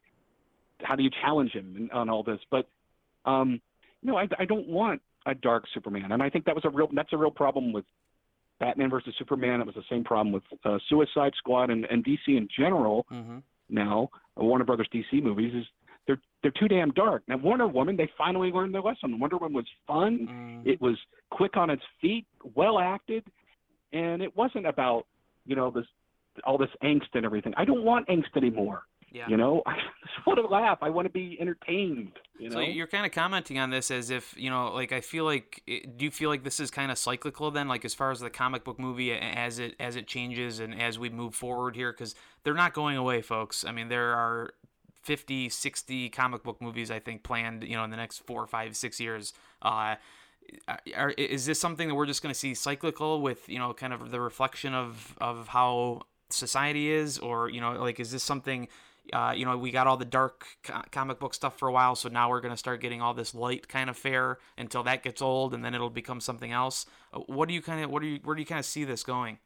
[0.81, 2.39] How do you challenge him in, on all this?
[2.51, 2.67] But,
[3.25, 3.59] um,
[4.01, 6.11] you know, I, I don't want a dark Superman.
[6.11, 7.85] And I think that was a real, that's a real problem with
[8.59, 9.61] Batman versus Superman.
[9.61, 13.39] It was the same problem with uh, Suicide Squad and, and DC in general hmm
[13.69, 15.65] now, Warner Brothers DC movies is
[16.07, 17.23] they're, they're too damn dark.
[17.27, 19.19] Now, Wonder Woman, they finally learned their lesson.
[19.19, 20.27] Wonder Woman was fun.
[20.29, 20.97] mm It was
[21.29, 23.23] quick on its feet, well acted,
[23.91, 25.05] and it wasn't about
[25.45, 25.85] you know this
[26.45, 27.53] all this angst and everything.
[27.57, 28.83] I don't want angst anymore.
[29.11, 29.27] Yeah.
[29.29, 30.79] You know, I just want to laugh.
[30.81, 32.13] I want to be entertained.
[32.39, 35.01] You know, So you're kind of commenting on this as if you know, like I
[35.01, 38.11] feel like, do you feel like this is kind of cyclical then, like as far
[38.11, 41.75] as the comic book movie as it as it changes and as we move forward
[41.75, 43.63] here, because they're not going away, folks.
[43.63, 44.53] I mean, there are
[45.03, 48.75] 50, 60 comic book movies, I think, planned, you know, in the next four, five,
[48.75, 49.33] six years.
[49.61, 49.95] Uh,
[50.95, 53.93] are, is this something that we're just going to see cyclical with, you know, kind
[53.93, 57.19] of the reflection of, of how society is?
[57.19, 58.69] Or, you know, like, is this something,
[59.11, 61.95] uh, you know, we got all the dark co- comic book stuff for a while,
[61.95, 65.03] so now we're going to start getting all this light kind of fare until that
[65.03, 66.85] gets old and then it'll become something else.
[67.13, 68.85] Uh, what do you kind of, what do you, where do you kind of see
[68.85, 69.39] this going?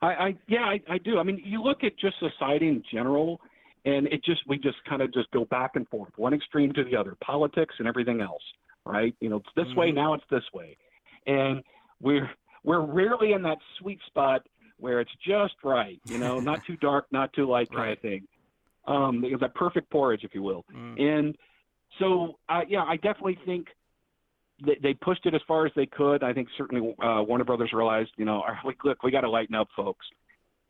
[0.00, 1.18] I, I yeah, I, I do.
[1.18, 3.40] I mean, you look at just society in general,
[3.88, 6.84] and it just we just kind of just go back and forth, one extreme to
[6.84, 8.42] the other, politics and everything else,
[8.84, 9.14] right?
[9.20, 9.80] You know, it's this mm-hmm.
[9.80, 10.76] way now, it's this way,
[11.26, 11.62] and
[12.00, 12.30] we're
[12.64, 14.40] we're rarely in that sweet spot
[14.78, 17.96] where it's just right, you know, not too dark, not too light kind right.
[17.96, 18.22] of thing.
[18.86, 20.64] Um, that perfect porridge, if you will.
[20.74, 21.00] Mm.
[21.00, 21.38] And
[21.98, 23.66] so, uh, yeah, I definitely think
[24.64, 26.22] they, they pushed it as far as they could.
[26.22, 28.42] I think certainly uh, Warner Brothers realized, you know,
[28.84, 30.06] look, we got to lighten up, folks.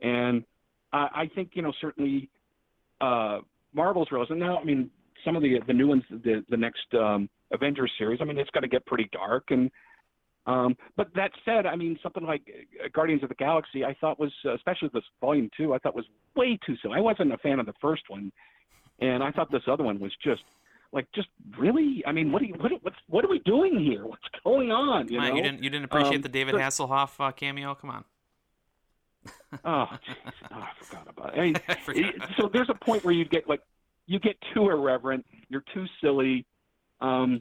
[0.00, 0.42] And
[0.92, 2.28] uh, I think, you know, certainly
[3.00, 3.38] uh,
[3.72, 4.08] Marvel's.
[4.10, 4.90] And now, I mean,
[5.24, 8.20] some of the the new ones, the the next um, Avengers series.
[8.20, 9.44] I mean, it's got to get pretty dark.
[9.50, 9.70] And
[10.46, 12.42] um, but that said, I mean, something like
[12.82, 15.94] uh, Guardians of the Galaxy, I thought was, uh, especially this Volume Two, I thought
[15.94, 16.06] was
[16.36, 16.94] way too silly.
[16.96, 18.32] I wasn't a fan of the first one,
[19.00, 20.42] and I thought this other one was just
[20.92, 24.06] like just really i mean what are you, what, what's, what are we doing here
[24.06, 25.34] what's going on you, know?
[25.34, 28.04] you didn't you didn't appreciate um, the david hasselhoff uh, cameo come on
[29.64, 29.96] oh, oh,
[30.52, 31.56] i forgot about it, I mean,
[31.88, 33.60] it so there's a point where you get like
[34.06, 36.46] you get too irreverent you're too silly
[37.00, 37.40] um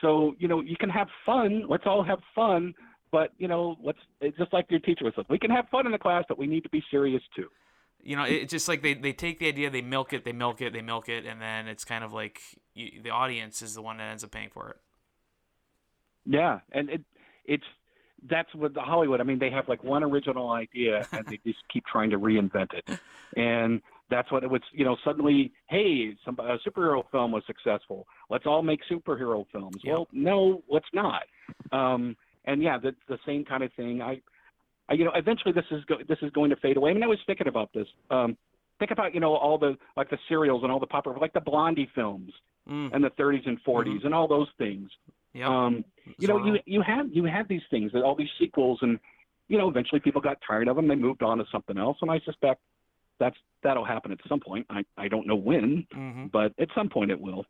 [0.00, 2.74] so you know you can have fun let's all have fun
[3.10, 5.86] but you know let's it's just like your teacher was like we can have fun
[5.86, 7.48] in the class but we need to be serious too.
[8.02, 10.60] You know it's just like they, they take the idea they milk it they milk
[10.60, 12.40] it they milk it and then it's kind of like
[12.74, 14.76] you, the audience is the one that ends up paying for it.
[16.24, 17.02] Yeah and it
[17.44, 17.64] it's
[18.28, 21.58] that's what the hollywood i mean they have like one original idea and they just
[21.72, 22.98] keep trying to reinvent it
[23.36, 28.06] and that's what it was you know suddenly hey some a superhero film was successful
[28.30, 29.94] let's all make superhero films yep.
[29.94, 31.22] well no let's not
[31.72, 34.20] um and yeah the the same kind of thing i
[34.90, 36.90] you know, eventually this is go- this is going to fade away.
[36.90, 37.86] I mean, I was thinking about this.
[38.10, 38.36] Um,
[38.78, 41.40] think about you know all the like the serials and all the popular like the
[41.40, 42.32] Blondie films
[42.68, 42.90] mm.
[42.92, 44.06] and the 30s and 40s mm-hmm.
[44.06, 44.90] and all those things.
[45.34, 45.48] Yep.
[45.48, 45.84] Um,
[46.18, 48.98] you know, you you had you had these things, that all these sequels, and
[49.48, 50.88] you know, eventually people got tired of them.
[50.88, 52.60] They moved on to something else, and I suspect
[53.18, 54.66] that's that'll happen at some point.
[54.70, 56.26] I I don't know when, mm-hmm.
[56.26, 57.44] but at some point it will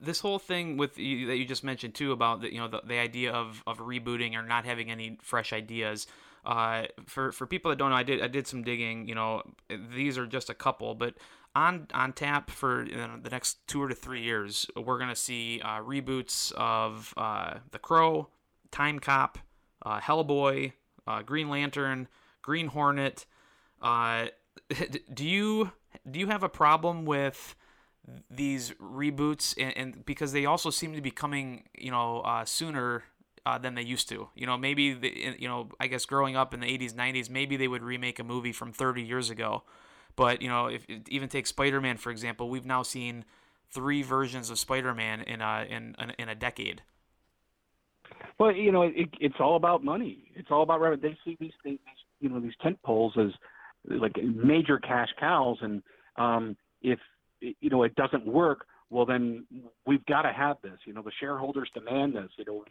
[0.00, 2.80] this whole thing with you, that you just mentioned too about the, you know the,
[2.84, 6.06] the idea of, of rebooting or not having any fresh ideas
[6.44, 9.42] uh, for for people that don't know I did I did some digging you know
[9.94, 11.14] these are just a couple but
[11.54, 15.60] on on tap for you know, the next two or three years we're gonna see
[15.64, 18.28] uh, reboots of uh, The Crow
[18.70, 19.38] Time Cop
[19.82, 20.72] uh, Hellboy
[21.06, 22.08] uh, Green Lantern
[22.42, 23.26] Green Hornet.
[23.82, 24.26] Uh,
[25.14, 25.72] do you
[26.08, 27.54] do you have a problem with
[28.30, 29.54] these reboots?
[29.58, 33.04] And, and, because they also seem to be coming you know uh, sooner
[33.44, 34.28] uh, than they used to.
[34.36, 37.56] You know maybe the, you know i guess growing up in the 80s 90s maybe
[37.56, 39.64] they would remake a movie from 30 years ago
[40.16, 43.24] but you know if even take spider-man for example we've now seen
[43.70, 46.82] three versions of spider-man in a in, in a decade
[48.38, 51.52] well you know it, it's all about money it's all about revenue they see these
[51.62, 51.78] things
[52.20, 53.30] you know these tent poles as
[53.88, 55.82] like major cash cows and
[56.16, 56.98] um if
[57.40, 59.44] you know it doesn't work, well then
[59.86, 60.78] we've got to have this.
[60.84, 62.30] You know, the shareholders demand this.
[62.36, 62.64] You know,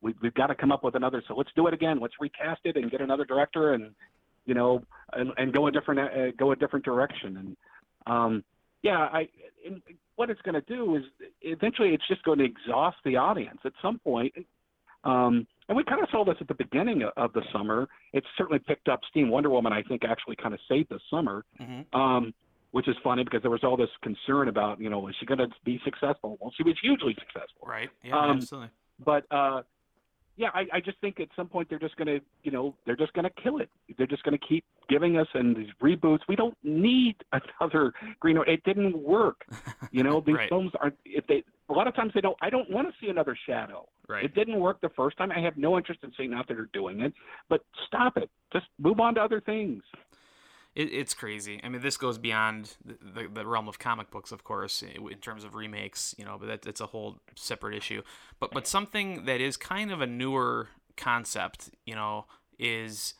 [0.00, 1.22] we, we've got to come up with another.
[1.28, 1.98] So let's do it again.
[2.00, 3.92] Let's recast it and get another director and
[4.46, 4.82] you know
[5.12, 7.36] and, and go a different uh, go a different direction.
[7.36, 7.56] And
[8.06, 8.44] um,
[8.82, 9.28] yeah, I
[9.64, 9.82] and
[10.16, 11.02] what it's going to do is
[11.42, 14.32] eventually it's just going to exhaust the audience at some point.
[15.04, 17.88] Um, and we kind of saw this at the beginning of the summer.
[18.12, 19.28] It's certainly picked up steam.
[19.28, 21.44] Wonder Woman, I think, actually kind of saved the summer.
[21.60, 21.98] Mm-hmm.
[21.98, 22.34] Um,
[22.72, 25.38] which is funny because there was all this concern about, you know, is she going
[25.38, 26.36] to be successful?
[26.40, 27.66] Well, she was hugely successful.
[27.66, 27.88] Right.
[28.04, 28.68] Yeah, um, absolutely.
[29.02, 29.62] But uh,
[30.36, 32.96] yeah, I, I just think at some point they're just going to, you know, they're
[32.96, 33.70] just going to kill it.
[33.96, 36.20] They're just going to keep giving us and these reboots.
[36.28, 37.16] We don't need
[37.60, 38.38] another Green.
[38.46, 39.46] It didn't work.
[39.92, 40.48] You know, these right.
[40.48, 40.96] films aren't.
[41.04, 42.36] if they a lot of times they don't.
[42.42, 43.88] I don't want to see another Shadow.
[44.08, 44.24] Right.
[44.24, 45.30] It didn't work the first time.
[45.30, 47.14] I have no interest in seeing out there doing it.
[47.48, 48.28] But stop it.
[48.52, 49.82] Just move on to other things
[50.76, 51.58] it, it's crazy.
[51.64, 55.18] I mean, this goes beyond the, the, the, realm of comic books, of course, in
[55.18, 56.14] terms of remakes.
[56.18, 58.02] You know, but that, that's a whole separate issue.
[58.38, 62.26] But but something that is kind of a newer concept, you know,
[62.58, 63.14] is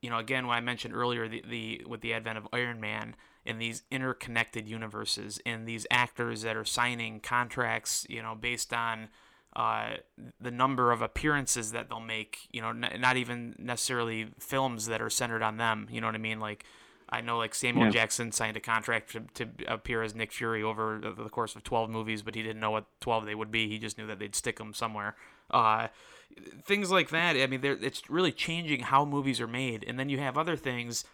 [0.00, 3.14] you know again what I mentioned earlier the, the with the advent of Iron Man
[3.44, 9.08] and these interconnected universes and these actors that are signing contracts, you know, based on
[9.56, 9.94] uh,
[10.40, 15.00] the number of appearances that they'll make, you know, n- not even necessarily films that
[15.02, 15.88] are centered on them.
[15.90, 16.38] You know what I mean?
[16.40, 16.64] Like
[17.08, 17.92] I know like Samuel Yeah.
[17.92, 21.88] Jackson signed a contract to, to appear as Nick Fury over the course of 12
[21.90, 23.68] movies, but he didn't know what 12 they would be.
[23.68, 25.16] He just knew that they'd stick him somewhere.
[25.50, 25.88] Uh,
[26.62, 27.34] things like that.
[27.36, 29.84] I mean, it's really changing how movies are made.
[29.88, 31.04] And then you have other things.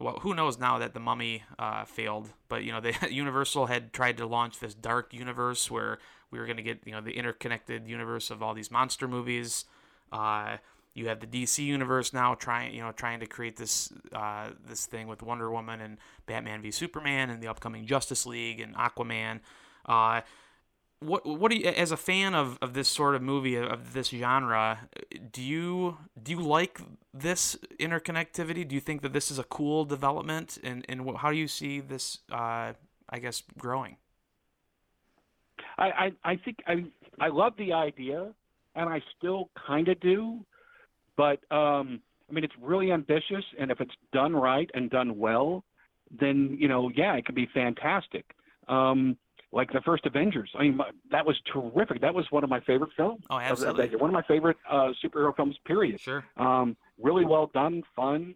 [0.00, 2.30] Well, who knows now that the Mummy uh, failed?
[2.48, 5.98] But you know, the Universal had tried to launch this dark universe where
[6.30, 9.66] we were going to get you know the interconnected universe of all these monster movies.
[10.10, 10.56] Uh,
[10.94, 14.86] you have the DC universe now trying you know trying to create this uh, this
[14.86, 19.40] thing with Wonder Woman and Batman v Superman and the upcoming Justice League and Aquaman.
[21.00, 24.08] What what do you as a fan of, of this sort of movie of this
[24.08, 24.88] genre
[25.32, 26.80] do you do you like
[27.14, 28.68] this interconnectivity?
[28.68, 30.58] Do you think that this is a cool development?
[30.62, 32.74] And and how do you see this uh,
[33.08, 33.96] I guess growing?
[35.78, 36.84] I, I, I think I,
[37.18, 38.28] I love the idea,
[38.74, 40.44] and I still kind of do,
[41.16, 45.64] but um, I mean, it's really ambitious, and if it's done right and done well,
[46.10, 48.26] then you know, yeah, it could be fantastic.
[48.68, 49.16] Um,
[49.52, 52.00] like the first Avengers, I mean, my- that was terrific.
[52.00, 53.24] That was one of my favorite films.
[53.30, 53.96] Oh, absolutely.
[53.96, 55.56] One of my favorite uh, superhero films.
[55.64, 56.00] Period.
[56.00, 58.34] sure Um, really well done, fun,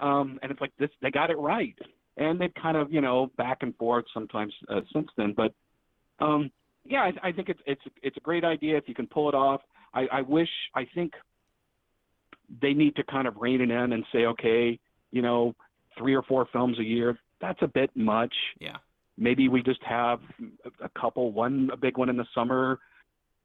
[0.00, 0.90] um, and it's like this.
[1.00, 1.76] They got it right,
[2.16, 5.32] and they've kind of you know back and forth sometimes uh, since then.
[5.36, 5.52] But
[6.18, 6.50] um,
[6.84, 9.34] yeah, I, I think it's it's it's a great idea if you can pull it
[9.34, 9.60] off.
[9.94, 11.12] I, I wish I think
[12.60, 14.78] they need to kind of rein it in and say, okay,
[15.12, 15.54] you know,
[15.96, 17.18] three or four films a year.
[17.40, 18.34] That's a bit much.
[18.58, 18.78] yeah
[19.18, 20.20] Maybe we just have
[20.80, 22.78] a, couple, one a big one in the summer,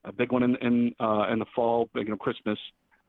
[0.03, 2.59] a big one in in uh, in the fall, you know, Christmas.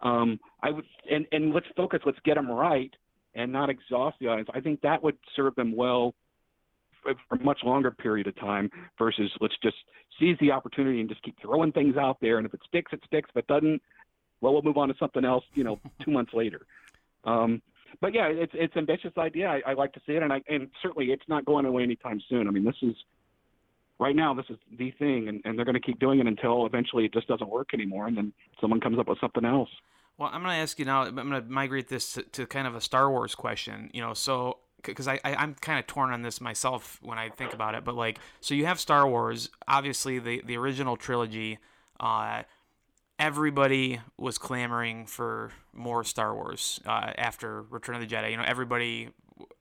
[0.02, 2.00] Um, I would and and let's focus.
[2.06, 2.92] Let's get them right
[3.34, 4.48] and not exhaust the audience.
[4.54, 6.14] I think that would serve them well
[7.02, 9.76] for for a much longer period of time versus let's just
[10.18, 12.38] seize the opportunity and just keep throwing things out there.
[12.38, 13.28] And if it sticks, it sticks.
[13.30, 13.82] If it doesn't,
[14.40, 15.44] well, we'll move on to something else.
[15.54, 16.62] You know, two months later.
[17.24, 17.60] Um,
[18.00, 19.48] but yeah, it's it's ambitious idea.
[19.48, 22.20] I, I like to see it, and I and certainly it's not going away anytime
[22.28, 22.48] soon.
[22.48, 22.94] I mean, this is
[23.98, 26.66] right now this is the thing, and, and they're going to keep doing it until
[26.66, 29.70] eventually it just doesn't work anymore, and then someone comes up with something else.
[30.18, 31.02] Well, I'm going to ask you now.
[31.02, 33.90] I'm going to migrate this to, to kind of a Star Wars question.
[33.92, 37.30] You know, so because I, I I'm kind of torn on this myself when I
[37.30, 37.84] think about it.
[37.84, 41.58] But like, so you have Star Wars, obviously the the original trilogy.
[41.98, 42.42] Uh,
[43.18, 48.30] everybody was clamoring for more Star Wars uh, after Return of the Jedi.
[48.30, 49.10] You know, everybody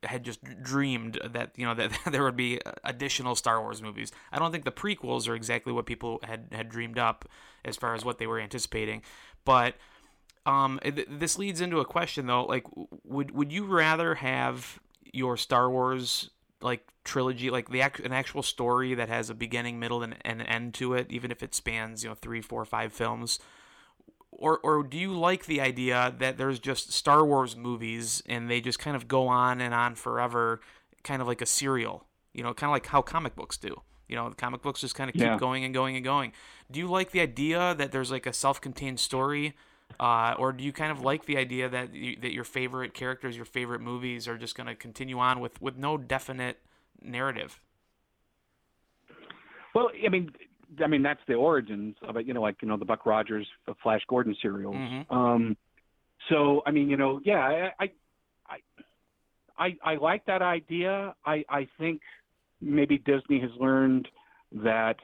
[0.04, 4.12] had just dreamed that you know that there would be additional Star Wars movies.
[4.32, 7.28] I don't think the prequels are exactly what people had had dreamed up
[7.66, 9.02] as far as what they were anticipating,
[9.46, 9.76] but
[10.46, 12.46] um, th- this leads into a question though.
[12.46, 12.66] Like,
[13.04, 14.80] would would you rather have
[15.12, 16.30] your Star Wars
[16.64, 20.42] like trilogy, like the act- an actual story that has a beginning, middle, and, and
[20.42, 23.40] end to it, even if it spans you know three, four, five films?
[24.32, 28.62] Or, or do you like the idea that there's just Star Wars movies and they
[28.62, 30.60] just kind of go on and on forever,
[31.04, 33.82] kind of like a serial, you know, kind of like how comic books do.
[34.10, 35.38] You know, the comic books just kind of keep Yeah.
[35.38, 36.34] going and going and going.
[36.72, 39.56] Do you like the idea that there's like a self-contained story,
[40.00, 43.36] uh, or do you kind of like the idea that you, that your favorite characters,
[43.36, 46.60] your favorite movies, are just going to continue on with with no definite
[47.02, 47.60] narrative?
[49.74, 50.32] Well, I mean,
[50.84, 52.26] I mean that's the origins of it.
[52.26, 54.76] You know, like you know the Buck Rogers, the Flash Gordon serials.
[54.76, 55.12] Mhm.
[55.12, 55.58] Um,
[56.30, 57.86] so I mean, you know, yeah, I,
[58.50, 58.58] I,
[59.58, 61.16] I, I like that idea.
[61.26, 62.02] I, I think
[62.62, 64.08] maybe Disney has learned
[64.52, 64.98] that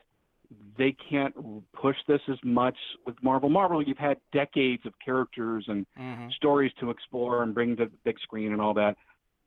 [0.77, 1.33] they can't
[1.73, 3.49] push this as much with Marvel.
[3.49, 6.29] Marvel, you've had decades of characters and Mm-hmm.
[6.35, 8.95] stories to explore and bring to the big screen and all that.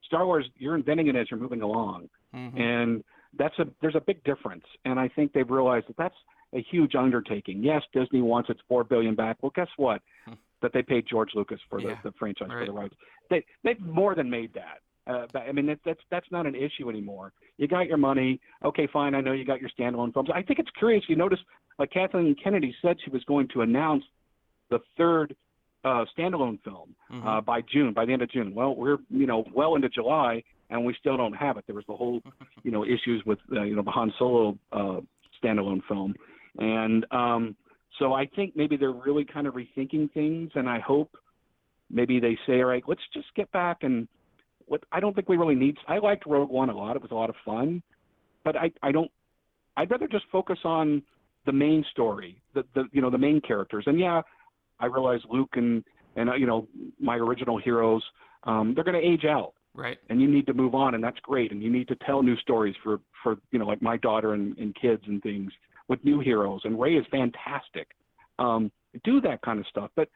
[0.05, 2.59] Star Wars, you're inventing it as you're moving along Mm-hmm.
[2.59, 3.05] and
[3.39, 6.15] that's a there's a big difference and i think they've realized that that's
[6.55, 10.33] a huge undertaking yes disney wants its four billion back well guess what Hmm.
[10.63, 12.95] that they paid george lucas for Yeah, the, the franchise for the rights
[13.31, 16.55] they they've more than made that uh, but, i mean that, that's that's not an
[16.55, 20.29] issue anymore you got your money okay fine i know you got your standalone films
[20.35, 21.39] i think it's curious you notice
[21.79, 24.05] like kathleen kennedy said she was going to announce
[24.71, 25.35] the third
[25.85, 27.27] uh, standalone film Mhm.
[27.27, 28.55] uh, by June, by the end of June.
[28.55, 31.65] Well, we're you know well into July, and we still don't have it.
[31.67, 32.21] There was the whole
[32.63, 35.01] you know issues with uh, you know the Han Solo uh,
[35.43, 36.15] standalone film,
[36.59, 37.57] and um,
[37.99, 41.11] so I think maybe they're really kind of rethinking things, and I hope
[41.91, 44.07] maybe they say, all right, let's just get back and
[44.73, 45.77] what I don't think we really need.
[45.87, 47.83] I liked Rogue One a lot; it was a lot of fun,
[48.43, 49.11] but I I don't.
[49.77, 51.03] I'd rather just focus on
[51.45, 54.23] the main story, the the you know the main characters, and yeah,
[54.81, 55.85] I realize Luke and
[56.17, 56.67] and uh, you know
[56.99, 58.03] my original heroes,
[58.45, 59.99] um, they're going to age out, Right.
[60.09, 61.53] and you need to move on, and that's great.
[61.53, 64.57] And you need to tell new stories for for you know like my daughter and,
[64.57, 65.53] and kids and things
[65.89, 66.63] with new heroes.
[66.65, 67.89] And Rey is fantastic.
[68.39, 68.73] Um,
[69.05, 70.09] do that kind of stuff, but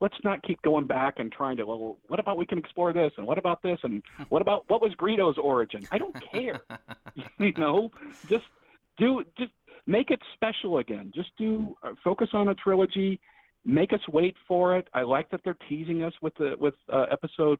[0.00, 3.12] let's not keep going back and trying to well what about we can explore this
[3.16, 5.86] and what about this and what about what was Greedo's origin?
[5.92, 6.60] I don't care.
[7.38, 7.90] You know
[8.28, 8.44] just
[8.98, 9.52] do just
[9.86, 11.12] make it special again.
[11.14, 13.20] Just do uh, focus on a trilogy.
[13.66, 14.88] Make us wait for it.
[14.94, 17.58] I like that they're teasing us with the with uh, episode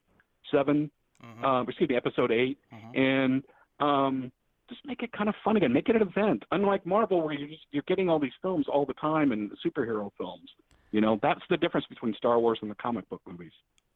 [0.50, 0.90] 7
[1.24, 1.44] Mhm.
[1.44, 2.98] uh, excuse me episode 8 Mhm.
[2.98, 3.42] and
[3.80, 4.32] um
[4.68, 5.72] just make it kind of fun again.
[5.72, 6.42] Make it an event.
[6.50, 10.10] Unlike Marvel where you're just you're getting all these films all the time and superhero
[10.18, 10.50] films
[10.94, 13.50] you know, that's the difference between Star Wars and the comic book movies.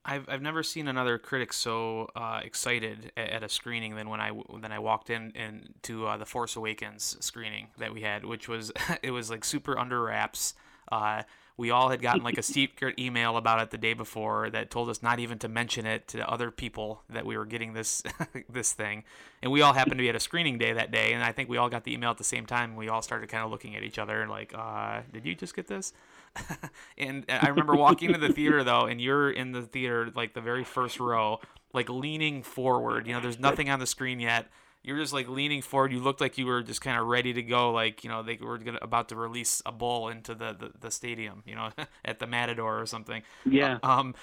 [0.05, 4.21] I've I've never seen another critic so uh, excited at, at a screening than when
[4.21, 8.25] I than I walked in and to uh, the Force Awakens screening that we had,
[8.25, 10.55] which was it was like super under wraps.
[10.91, 11.23] Uh,
[11.57, 14.89] we all had gotten like a secret email about it the day before that told
[14.89, 18.03] us not even to mention it to other people that we were getting this
[18.51, 19.05] this thing,
[19.41, 21.49] and we all happened to be at a screening day that day, and I think
[21.49, 22.75] we all got the email at the same time.
[22.75, 25.55] We all started kind of looking at each other and like, uh, "Did you just
[25.55, 25.93] get this?"
[26.99, 30.41] and I remember walking to the theater though, and you're in the theater like the
[30.41, 31.41] very first row,
[31.73, 33.07] like leaning forward.
[33.07, 34.47] You know, there's nothing on the screen yet.
[34.83, 35.93] You're just like leaning forward.
[35.93, 38.39] You looked like you were just kind of ready to go, like you know they
[38.41, 41.71] were gonna, about to release a bull into the, the, the stadium, you know,
[42.05, 43.23] at the Matador or something.
[43.45, 43.79] Yeah.
[43.83, 44.15] Um,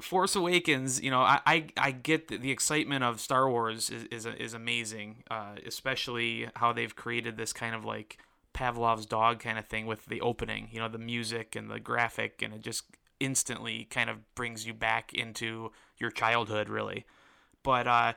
[0.00, 4.04] Force Awakens, you know, I, I, I get the, the excitement of Star Wars is
[4.04, 8.18] is, is amazing, uh, especially how they've created this kind of like
[8.58, 12.42] Pavlov's dog kind of thing with the opening, you know, the music and the graphic,
[12.42, 12.82] and it just
[13.20, 17.06] instantly kind of brings you back into your childhood, really.
[17.62, 18.12] But uh,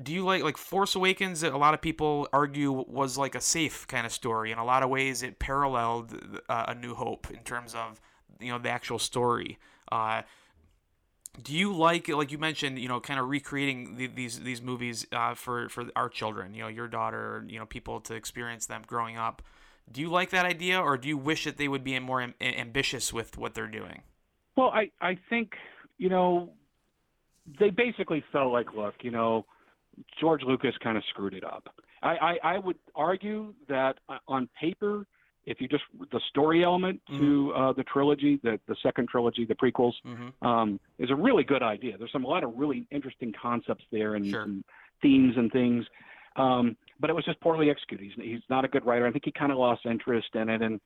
[0.00, 1.42] do you like like Force Awakens?
[1.42, 4.52] A lot of people argue was like a safe kind of story.
[4.52, 6.14] In a lot of ways, it paralleled
[6.48, 8.00] uh, A New Hope in terms of
[8.38, 9.58] you know the actual story.
[9.90, 10.22] Uh,
[11.42, 15.04] do you like like you mentioned you know kind of recreating the, these these movies
[15.10, 18.82] uh, for for our children you know your daughter you know people to experience them
[18.86, 19.42] growing up
[19.90, 22.34] do you like that idea or do you wish that they would be more am-
[22.40, 24.02] ambitious with what they're doing
[24.56, 25.52] well i i think
[25.98, 26.50] you know
[27.60, 29.44] they basically felt like look you know
[30.20, 31.68] george lucas kind of screwed it up
[32.02, 35.06] i i, I would argue that uh, on paper
[35.46, 37.20] if you just the story element Mm-hmm.
[37.20, 40.46] to uh, the trilogy, the the second trilogy, the prequels, mm-hmm.
[40.46, 41.98] um, is a really good idea.
[41.98, 44.40] There's some a lot of really interesting concepts there and, Sure.
[44.44, 44.64] and
[45.02, 45.84] themes and things,
[46.36, 48.04] um, but it was just poorly executed.
[48.04, 49.06] He's, he's not a good writer.
[49.06, 50.80] I think he kind of lost interest in it, and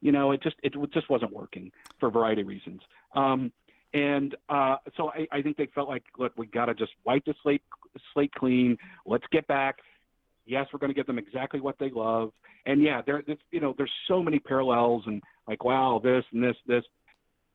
[0.00, 2.80] you know, it just it just wasn't working for a variety of reasons.
[3.14, 3.52] Um,
[3.94, 7.24] and uh, so I, I think they felt like, look, we got to just wipe
[7.24, 7.62] the slate
[8.12, 8.76] slate clean.
[9.06, 9.76] Let's get back.
[10.46, 12.32] Yes, we're going to give them exactly what they love.
[12.66, 16.56] And yeah, there, you know, there's so many parallels and like, wow, this and this,
[16.66, 16.84] this.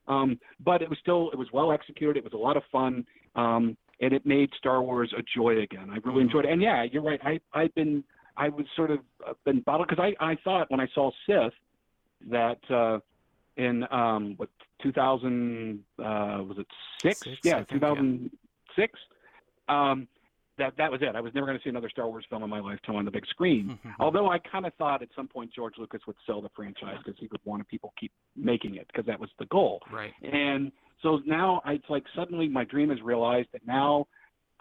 [0.07, 2.17] Um, but it was still, it was well executed.
[2.17, 3.05] It was a lot of fun.
[3.35, 5.89] Um, and it made Star Wars a joy again.
[5.91, 6.51] I really enjoyed it.
[6.51, 7.19] And yeah, you're right.
[7.23, 8.03] I, I've been,
[8.37, 11.53] I was sort of uh, been bottled because I, I thought when I saw Sith
[12.29, 12.99] that, uh,
[13.57, 14.49] in, um, what,
[14.81, 16.03] 2000, uh,
[16.47, 16.67] was it
[17.01, 17.19] six?
[17.19, 17.89] Six, yeah, I think, yeah.
[17.89, 18.99] 2006.
[19.67, 20.07] Um,
[20.57, 21.15] that, that was it.
[21.15, 23.11] I was never going to see another Star Wars film in my lifetime on the
[23.11, 23.79] big screen.
[23.99, 27.19] Although I kind of thought at some point George Lucas would sell the franchise because
[27.19, 29.81] he would want people keep making it because that was the goal.
[29.91, 34.07] right And so now I- it's like suddenly my dream is realized that now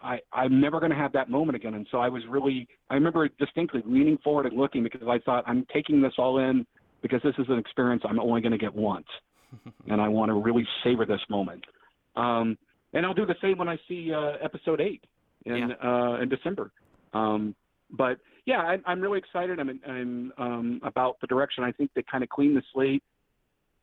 [0.01, 1.73] I, I'm never going to have that moment again.
[1.73, 5.43] And so I was really, I remember distinctly leaning forward and looking because I thought
[5.45, 6.65] I'm taking this all in
[7.01, 9.07] because this is an experience I'm only going to get once.
[9.89, 11.65] and I want to really savor this moment.
[12.15, 12.57] Um,
[12.93, 15.03] and I'll do the same when I see uh, episode eight
[15.45, 16.71] in uh, in December.
[17.13, 17.55] Um,
[17.91, 19.59] but yeah, I, I'm really excited.
[19.59, 21.63] I'm, I'm um, about the direction.
[21.63, 23.03] I think they kind of clean the slate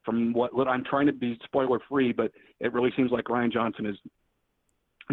[0.06, 3.52] from what, what I'm trying to be spoiler free, but it really seems like Rian
[3.52, 3.96] Johnson is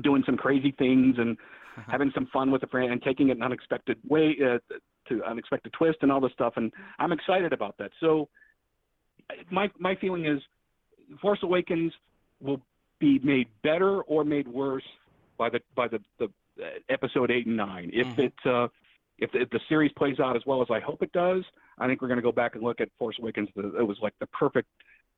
[0.04, 1.36] doing some crazy things and
[1.88, 4.60] having some fun with the friend and taking it in unexpected way uh,
[5.10, 6.54] to unexpected twist and all this stuff.
[6.56, 7.92] And I'm excited about that.
[8.00, 8.30] So
[9.52, 10.40] my my feeling is
[11.22, 11.92] Force Awakens
[12.40, 12.62] will
[13.00, 14.84] be made better or made worse
[15.38, 16.26] by the by the, the
[16.64, 17.90] uh, episode eight and nine.
[17.94, 18.20] If Mhm.
[18.20, 18.68] it uh,
[19.20, 21.44] if the, if the series plays out as well as I hope it does,
[21.80, 23.50] I think we're going to go back and look at Force Awakens.
[23.56, 24.68] It was like the perfect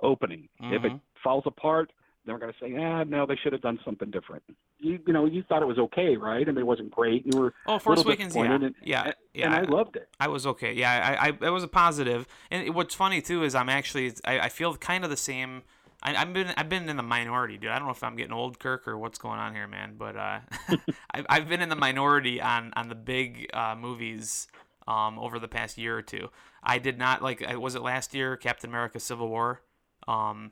[0.02, 0.48] opening.
[0.60, 1.00] If it Mhm.
[1.24, 1.92] falls apart,
[2.26, 4.44] then we're going to say, ah, no, they should have done something different.
[4.80, 6.48] You you know, you thought it was okay, right?
[6.48, 7.26] I mean, it wasn't great.
[7.26, 10.10] You were, oh force awakens yeah and- yeah yeah and I loved it.
[10.20, 10.74] I was okay.
[10.74, 12.28] Yeah, I, I it was a positive.
[12.52, 15.64] And what's funny too is I'm actually I, I feel kind of the same.
[16.06, 17.72] I, I've been I've been in the minority, dude.
[17.72, 19.96] I don't know if I'm getting old, Kirk, or what's going on here, man.
[19.98, 20.40] But uh,
[21.12, 24.48] I've I've been in the minority on on the big uh, movies
[24.88, 26.30] um, over the past year or two.
[26.64, 27.44] I did not like.
[27.58, 29.62] Was it last year, Captain America: Civil War?
[30.08, 30.52] Um,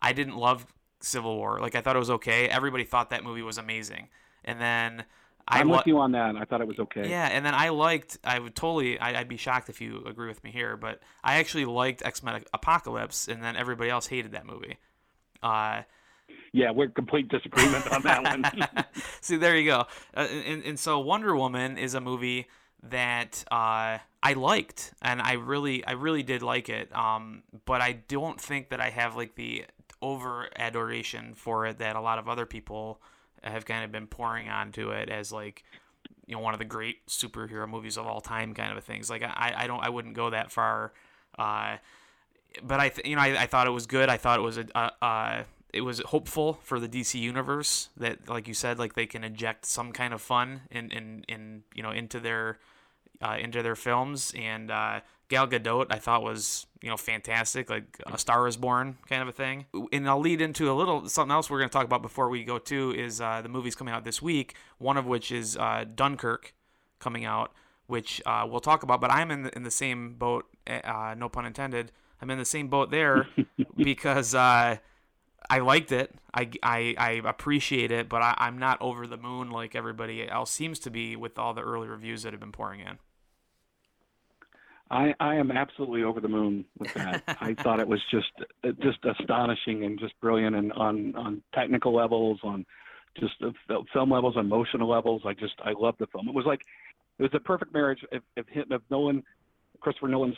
[0.00, 0.66] I didn't love
[1.00, 1.58] Civil War.
[1.60, 2.48] Like I thought it was okay.
[2.48, 4.08] Everybody thought that movie was amazing,
[4.44, 5.04] and then
[5.48, 6.36] I I'm lo- with you on that.
[6.36, 7.10] I thought it was okay.
[7.10, 8.18] yeah, and then I liked.
[8.22, 9.00] I would totally.
[9.00, 12.22] I, I'd be shocked if you agree with me here, but I actually liked X
[12.22, 14.78] Men Apocalypse, and then everybody else hated that movie.
[15.42, 15.82] Uh,
[16.52, 18.84] yeah, we're complete disagreement on that one.
[19.20, 19.86] See, there you go.
[20.14, 22.46] Uh, and, and so Wonder Woman is a movie
[22.82, 26.94] that uh, I liked, and I really, I really did like it.
[26.94, 29.64] Um, but I don't think that I have like the
[30.02, 33.00] over adoration for it that a lot of other people
[33.42, 35.64] have kind of been pouring onto it as like
[36.26, 39.22] you know one of the great superhero movies of all time kind of things like
[39.22, 40.92] i i don't i wouldn't go that far
[41.38, 41.76] uh
[42.62, 44.58] but i th- you know I, I thought it was good i thought it was
[44.58, 45.42] a uh, uh
[45.72, 49.64] it was hopeful for the DC universe that, like you said, like they can inject
[49.64, 52.58] some kind of fun in, in, in you know into their
[53.22, 54.32] uh, into their films.
[54.36, 58.98] And uh, Gal Gadot, I thought was you know fantastic, like A Star Is Born
[59.08, 59.64] kind of a thing.
[59.92, 62.44] And I'll lead into a little something else we're going to talk about before we
[62.44, 64.54] go to is uh, the movies coming out this week.
[64.78, 66.54] One of which is uh, Dunkirk
[66.98, 67.52] coming out,
[67.86, 69.00] which we'll talk about.
[69.00, 71.92] But I'm in the, in the same boat, uh, no pun intended.
[72.22, 73.26] I'm in the same boat there
[73.76, 74.76] because uh,
[75.50, 76.14] I liked it.
[76.32, 80.52] I, I, I appreciate it, but I, I'm not over the moon like everybody else
[80.52, 82.98] seems to be with all the early reviews that have been pouring in.
[84.88, 87.24] I, I am absolutely over the moon with that.
[87.40, 88.30] I thought it was just
[88.80, 92.66] just astonishing and just brilliant, and on on technical levels, on
[93.18, 93.52] just the
[93.92, 95.22] film levels, on emotional levels.
[95.24, 96.28] I just I love the film.
[96.28, 96.60] It was like
[97.18, 99.22] it was a perfect marriage of of, of Nolan,
[99.80, 100.36] Christopher Nolan's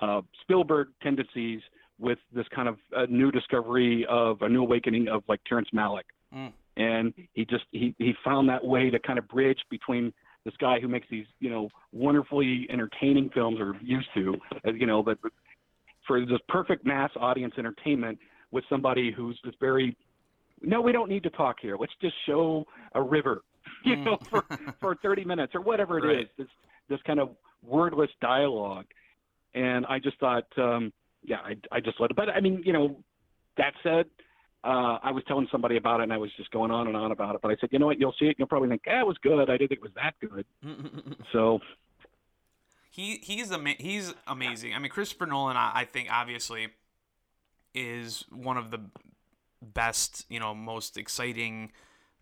[0.00, 1.60] uh, Spielberg tendencies
[1.98, 6.02] with this kind of a new discovery of a new awakening of like Terrence Malick.
[6.34, 6.52] Mm.
[6.76, 10.12] And he just he he found that way to kind of bridge between
[10.44, 14.34] this guy who makes these you know wonderfully entertaining films or used to
[14.66, 15.18] uh, you know but
[16.06, 18.18] for this perfect mass audience entertainment
[18.50, 19.96] with somebody who's just very
[20.62, 22.64] no we don't need to talk here let's just show
[22.94, 23.42] a river
[23.84, 24.26] you know mm.
[24.26, 24.44] for
[24.80, 26.24] for 30 minutes or whatever it right.
[26.24, 26.28] is.
[26.36, 26.48] this
[26.88, 27.30] this kind of
[27.62, 28.86] wordless dialogue
[29.54, 30.92] and i just thought um
[31.22, 32.96] yeah i i just let it but i mean you know
[33.56, 34.06] that said
[34.64, 37.12] uh, I was telling somebody about it, and I was just going on and on
[37.12, 37.42] about it.
[37.42, 38.00] But I said, you know what?
[38.00, 38.36] You'll see it.
[38.38, 40.46] You'll probably think, "Yeah, it was good." I didn't think it was that good.
[41.32, 41.60] so
[42.90, 44.72] he he's ama- he's amazing.
[44.72, 46.68] I mean, Christopher Nolan, I, I think obviously
[47.74, 48.80] is one of the
[49.60, 51.72] best, you know, most exciting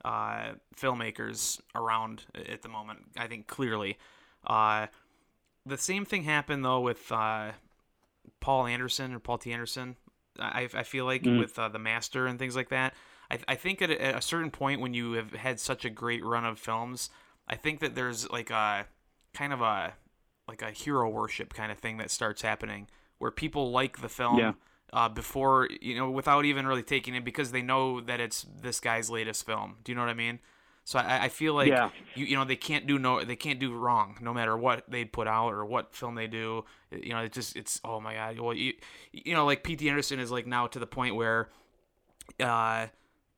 [0.05, 3.01] uh, filmmakers around at the moment.
[3.17, 3.99] I think clearly.
[4.45, 4.89] Uh,
[5.65, 7.53] the same thing happened though with uh,
[8.41, 9.53] Paul Anderson or Paul T.
[9.53, 9.97] Anderson.
[10.39, 11.39] I, I feel like mm.
[11.39, 12.95] with uh, the Master and things like that.
[13.31, 15.91] I, I think at a, at a certain point when you have had such a
[15.91, 17.11] great run of films,
[17.49, 18.87] I think that there's like a
[19.35, 19.95] kind of a
[20.49, 22.89] like a hero worship kind of thing that starts happening
[23.19, 24.53] where people like the film yeah.
[24.93, 28.81] uh, before you know without even really taking it because they know that it's this
[28.81, 29.77] guy's latest film.
[29.85, 30.41] Do you know what I mean?
[30.85, 31.91] So I, I feel like yeah.
[32.15, 35.05] you you know they can't do no they can't do wrong no matter what they
[35.05, 36.65] put out or what film they do.
[36.91, 38.41] You know it just it's oh my god.
[38.41, 38.75] Well you
[39.13, 39.89] you know like P.T.
[39.89, 41.51] Anderson is like now to the point where
[42.41, 42.89] uh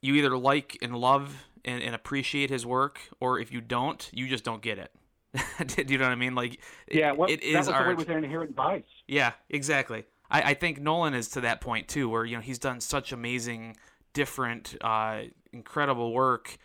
[0.00, 4.26] you either like and love and, and appreciate his work or if you don't you
[4.26, 4.92] just don't get it.
[5.66, 6.34] do you know what I mean?
[6.34, 7.84] Like yeah, well, it that is was art.
[7.84, 8.84] the way with Inherent Vice.
[9.06, 10.04] Yeah, exactly.
[10.30, 13.12] I, I think Nolan is to that point too, where you know he's done such
[13.12, 13.76] amazing,
[14.12, 15.22] different, uh,
[15.52, 16.56] incredible work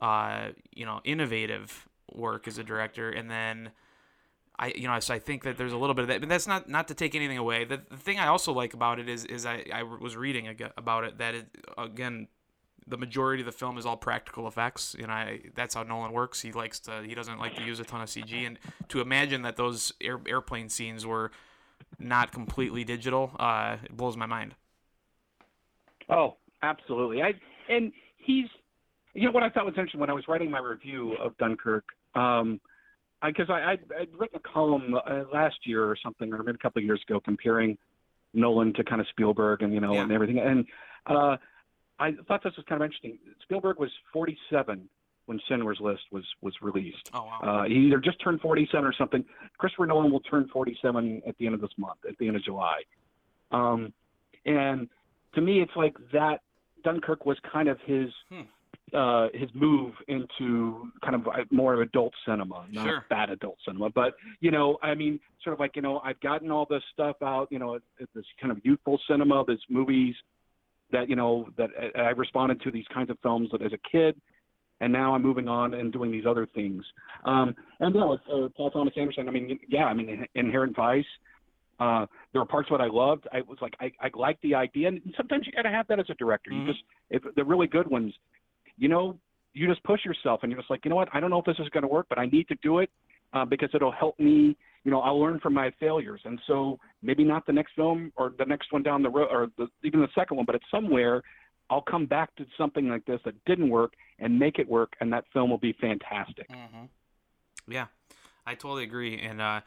[0.00, 3.70] uh, you know, innovative work as a director, and then
[4.58, 6.46] I, you know, so I think that there's a little bit of that, but that's
[6.46, 7.64] not not to take anything away.
[7.64, 11.04] The, the thing I also like about it is is I, I was reading about
[11.04, 12.28] it that it, again
[12.86, 14.94] the majority of the film is all practical effects.
[14.98, 16.40] And I that's how Nolan works.
[16.40, 19.42] He likes to he doesn't like to use a ton of CG and to imagine
[19.42, 21.30] that those air, airplane scenes were
[21.98, 24.54] not completely digital uh, it blows my mind.
[26.08, 27.22] Oh absolutely.
[27.22, 27.34] I
[27.68, 28.46] and he's
[29.14, 31.84] you know what I thought was interesting when I was writing my review of Dunkirk,
[32.14, 32.60] um,
[33.24, 36.56] because I, I I'd, I'd written a column uh, last year or something, or maybe
[36.56, 37.78] a couple of years ago, comparing
[38.34, 40.02] Nolan to kind of Spielberg and you know yeah.
[40.02, 40.66] and everything, and
[41.06, 41.36] uh,
[41.98, 43.18] I thought this was kind of interesting.
[43.42, 44.88] Spielberg was 47
[45.26, 47.10] when Schindler's List was was released.
[47.14, 47.40] Oh wow!
[47.42, 49.24] Uh, he either just turned 47 or something.
[49.58, 52.42] Christopher Nolan will turn 47 at the end of this month, at the end of
[52.42, 52.82] July.
[53.52, 53.92] Um,
[54.44, 54.88] and
[55.34, 56.40] to me, it's like that.
[56.82, 58.42] Dunkirk was kind of his hmm
[58.92, 63.04] uh, his move into kind of more of adult cinema, not sure.
[63.08, 66.50] bad adult cinema, but you know, I mean, sort of like you know, I've gotten
[66.50, 70.14] all this stuff out, you know, this kind of youthful cinema, this movies
[70.92, 74.20] that you know that I responded to these kinds of films that as a kid,
[74.80, 76.84] and now I'm moving on and doing these other things.
[77.24, 79.28] Um, and no, uh, Paul Thomas Anderson.
[79.28, 81.04] I mean, yeah, I mean, Inherent Vice.
[81.80, 83.26] Uh, there were parts of it I loved.
[83.32, 85.98] I was like, I, I liked the idea, and sometimes you got to have that
[85.98, 86.50] as a director.
[86.50, 86.66] Mm-hmm.
[86.68, 88.14] You just, if the really good ones,
[88.76, 89.18] you know,
[89.52, 91.44] you just push yourself and you're just like, you know what, I don't know if
[91.44, 92.90] this is going to work, but I need to do it
[93.32, 94.56] uh, because it'll help me.
[94.84, 98.34] You know, I'll learn from my failures, and so maybe not the next film or
[98.38, 101.22] the next one down the road, or the, even the second one, but it's somewhere
[101.70, 105.10] I'll come back to something like this that didn't work and make it work, and
[105.12, 106.50] that film will be fantastic.
[106.50, 107.72] Mm-hmm.
[107.72, 107.86] Yeah,
[108.46, 109.18] I totally agree.
[109.18, 109.62] And uh,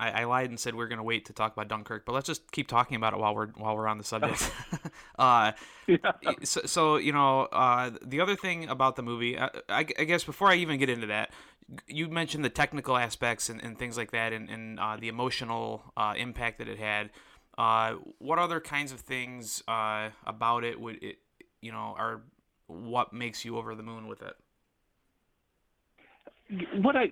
[0.00, 2.12] I, I, lied and said we are going to wait to talk about Dunkirk, but
[2.12, 4.50] let's just keep talking about it while we're while we're on the subject.
[5.18, 5.52] uh,
[5.86, 6.12] yeah.
[6.44, 10.24] so, so, you know, uh, the other thing about the movie, uh, I, I, guess
[10.24, 11.32] before I even get into that,
[11.86, 15.82] you mentioned the technical aspects and, and things like that, and, and uh, the emotional
[15.96, 17.10] uh, impact that it had.
[18.18, 21.18] what other kinds of things about it would it,
[21.60, 22.22] you know, are
[22.68, 24.34] what makes you over the moon with it?
[26.80, 27.10] What I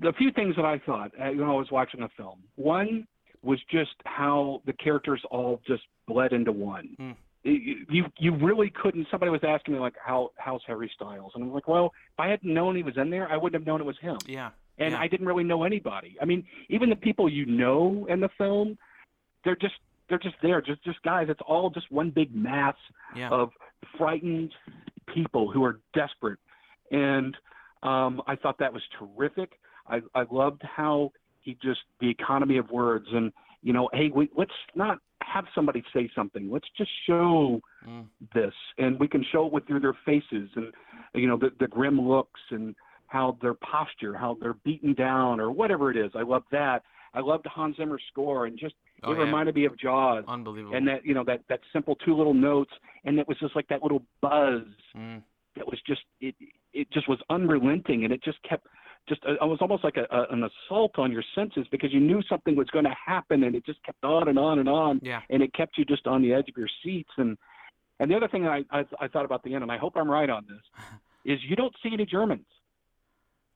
[0.00, 2.40] the few things that I thought uh, when I was watching the film.
[2.56, 3.06] One
[3.42, 6.96] was just how the characters all just bled into one.
[7.00, 7.16] Mm.
[7.44, 9.06] You you really couldn't.
[9.10, 12.28] Somebody was asking me like, "How how's Harry Styles?" And I'm like, "Well, if I
[12.28, 14.50] hadn't known he was in there, I wouldn't have known it was him." Yeah.
[14.78, 15.00] And yeah.
[15.00, 16.16] I didn't really know anybody.
[16.20, 18.76] I mean, even the people you know in the film,
[19.44, 19.74] they're just
[20.08, 21.28] they're just there, just just guys.
[21.30, 22.76] It's all just one big mass
[23.14, 23.30] yeah.
[23.30, 23.50] of
[23.96, 24.52] frightened
[25.14, 26.38] people who are desperate.
[26.90, 27.36] And
[27.82, 29.52] um, I thought that was terrific.
[29.86, 34.30] I, I loved how he just the economy of words and you know, hey, we,
[34.36, 36.48] let's not have somebody say something.
[36.50, 38.06] Let's just show mm.
[38.34, 40.72] this, and we can show it with through their faces and
[41.14, 42.74] you know the, the grim looks and
[43.08, 46.12] how their posture, how they're beaten down or whatever it is.
[46.14, 46.82] I love that.
[47.14, 49.24] I loved Hans Zimmer's score and just oh, it yeah.
[49.24, 50.24] reminded me of Jaws.
[50.28, 50.76] Unbelievable.
[50.76, 52.72] And that you know that that simple two little notes,
[53.04, 54.62] and it was just like that little buzz.
[54.96, 55.22] Mm.
[55.56, 56.34] That was just it
[56.78, 58.66] it just was unrelenting and it just kept
[59.08, 62.00] just uh, it was almost like a, a, an assault on your senses because you
[62.00, 65.00] knew something was going to happen and it just kept on and on and on
[65.02, 65.20] yeah.
[65.30, 67.36] and it kept you just on the edge of your seats and
[68.00, 70.10] and the other thing I, I I thought about the end and I hope I'm
[70.10, 70.84] right on this
[71.24, 72.46] is you don't see any Germans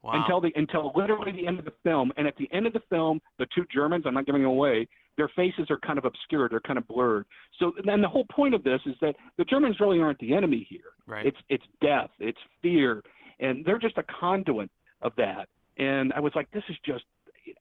[0.03, 0.13] wow.
[0.15, 2.83] until the until literally the end of the film and at the end of the
[2.91, 6.61] film the two Germans I'm not giving away their faces are kind of obscured, they're
[6.61, 7.27] kind of blurred.
[7.59, 10.67] So then the whole point of this is that the Germans really aren't the enemy
[10.69, 10.81] here.
[11.07, 11.27] Right.
[11.27, 13.03] It's it's death, it's fear,
[13.41, 14.71] and they're just a conduit
[15.03, 15.49] of that.
[15.79, 17.05] And I was like, this is just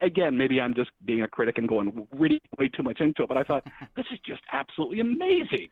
[0.02, 3.28] again, maybe I'm just being a critic and going really way too much into it,
[3.28, 3.64] but I thought
[3.96, 5.70] this is just absolutely amazing.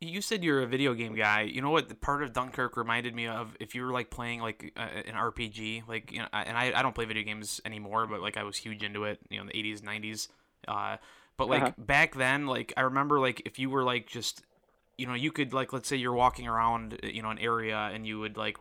[0.00, 1.42] You said you're a video game guy.
[1.42, 1.88] You know what?
[1.88, 5.14] The part of Dunkirk reminded me of if you were like playing like uh, an
[5.14, 8.44] RPG, like you know, and I, I don't play video games anymore, but like I
[8.44, 10.28] was huge into it, you know, in the 80s, 90s.
[10.68, 10.96] Uh,
[11.36, 11.72] but like uh-huh.
[11.78, 14.42] back then, like I remember, like if you were like just,
[14.96, 18.06] you know, you could like let's say you're walking around, you know, an area and
[18.06, 18.56] you would like,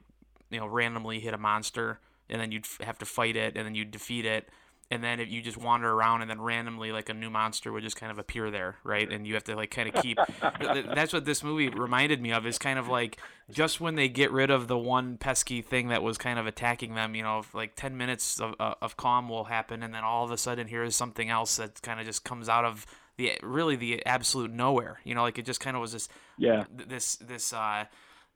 [0.49, 1.99] you know, randomly hit a monster
[2.29, 4.49] and then you'd have to fight it and then you'd defeat it
[4.91, 7.83] and then if you just wander around and then randomly like a new monster would
[7.83, 9.11] just kind of appear there right?
[9.11, 10.17] And you have to like kind of keep
[10.59, 13.17] that's what this movie reminded me of is kind of like
[13.51, 16.95] just when they get rid of the one pesky thing that was kind of attacking
[16.95, 20.23] them you know like 10 minutes of, uh, of calm will happen and then all
[20.23, 22.85] of a sudden here is something else that kind of just comes out of
[23.17, 26.65] the really the absolute nowhere you know like it just kind of was this yeah.
[26.73, 27.85] this this uh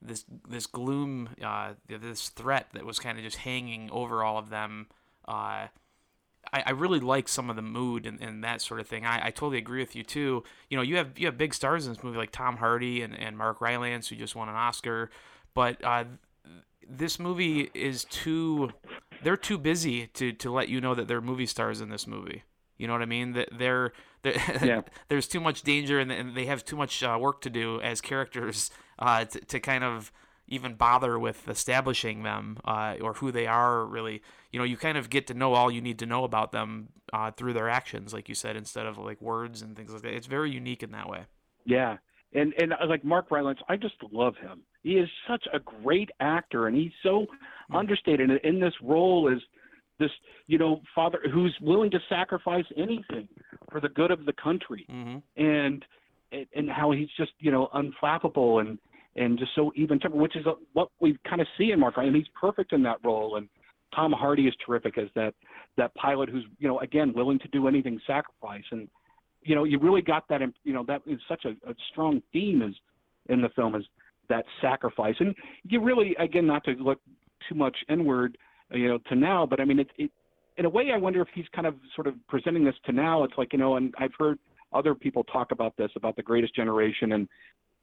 [0.01, 4.49] this this gloom uh this threat that was kind of just hanging over all of
[4.49, 4.87] them
[5.27, 5.67] uh
[6.53, 9.05] I, I really like some of the mood and, and that sort of thing.
[9.05, 10.43] I, I totally agree with you too.
[10.69, 13.17] You know, you have you have big stars in this movie like Tom Hardy and,
[13.17, 15.09] and Mark Rylance who just won an Oscar,
[15.53, 16.05] but uh,
[16.87, 18.71] this movie is too
[19.23, 22.43] they're too busy to, to let you know that they're movie stars in this movie.
[22.77, 23.33] You know what I mean?
[23.33, 23.91] That they're,
[24.23, 24.81] they're yeah.
[25.09, 28.01] there's too much danger and, and they have too much uh, work to do as
[28.01, 30.11] characters uh, to, to kind of
[30.49, 34.21] even bother with establishing them uh, or who they are really.
[34.51, 36.89] You know you kind of get to know all you need to know about them
[37.13, 40.13] uh, through their actions like you said instead of like words and things like that.
[40.13, 41.25] It's very unique in that way.
[41.65, 41.97] Yeah.
[42.33, 44.61] And and uh, like mark rylance i just love him.
[44.83, 47.75] He is such a great actor and he's so mm-hmm.
[47.75, 49.39] understated in this role as
[49.99, 50.11] this
[50.47, 53.27] you know father who's willing to sacrifice anything
[53.71, 54.85] for the good of the country.
[54.89, 55.17] Mm-hmm.
[55.41, 55.85] and
[56.31, 58.79] and how he's just you know unflappable and
[59.19, 62.09] and just so even tempered, which is what we kind of see in Mark Ryan.
[62.09, 63.35] And he's perfect in that role.
[63.35, 63.49] And
[63.93, 65.33] Tom Hardy is terrific as that
[65.77, 68.63] that pilot who's you know again willing to do anything, sacrifice.
[68.71, 68.87] And
[69.43, 70.41] you know you really got that.
[70.63, 72.73] You know that is such a, a strong theme as
[73.27, 73.83] in the film is
[74.29, 75.15] that sacrifice.
[75.19, 76.99] And you really again not to look
[77.47, 78.37] too much inward,
[78.71, 80.11] you know, to now, but I mean it, it
[80.57, 83.23] in a way I wonder if he's kind of sort of presenting this to now.
[83.25, 84.39] It's like you know, and I've heard
[84.71, 87.27] other people talk about this about the greatest generation and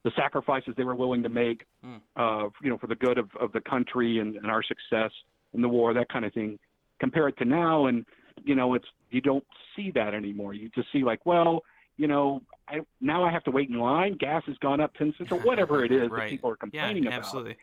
[0.06, 2.00] the sacrifices they were willing to make, mm.
[2.14, 5.10] uh, you know, for the good of, of the country and, and our success
[5.52, 6.60] in the war, that kind of thing.
[7.00, 8.06] Compare it to now, and
[8.44, 9.44] you know, it's you don't
[9.74, 10.54] see that anymore.
[10.54, 11.64] You just see like, well,
[11.96, 14.16] you know, I, now I have to wait in line.
[14.16, 16.20] Gas has gone up ten cents or whatever it is right.
[16.22, 17.18] that people are complaining yeah, about.
[17.18, 17.56] Absolutely.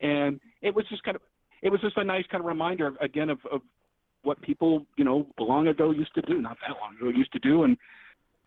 [0.00, 1.22] And it was just kind of,
[1.60, 3.60] it was just a nice kind of reminder of, again of, of
[4.22, 7.38] what people, you know, long ago used to do, not that long ago used to
[7.40, 7.76] do, and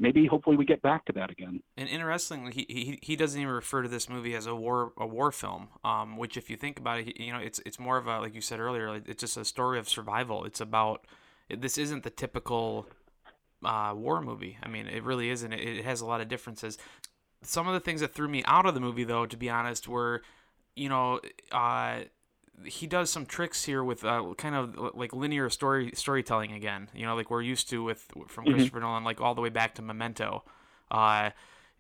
[0.04, 1.64] maybe hopefully we get back to that again.
[1.78, 5.08] And interestingly, he, he he doesn't even refer to this movie as a war a
[5.08, 5.70] war film.
[5.84, 8.36] Um, which if you think about it, you know, it's it's more of a like
[8.36, 10.43] you said earlier, it's just a story of survival.
[10.43, 11.08] It's about
[11.49, 12.88] this isn't the typical
[13.64, 14.58] uh, war movie.
[14.62, 15.54] I mean, it really isn't.
[15.54, 16.78] It, it has a lot of differences.
[17.41, 19.88] Some of the things that threw me out of the movie, though, to be honest,
[19.88, 20.22] were,
[20.76, 21.20] you know,
[21.51, 22.01] uh,
[22.64, 26.89] he does some tricks here with uh, kind of like linear story storytelling again.
[26.93, 28.54] You know, like we're used to with from mm-hmm.
[28.54, 30.43] Christopher Nolan, like all the way back to Memento,
[30.91, 31.32] uh,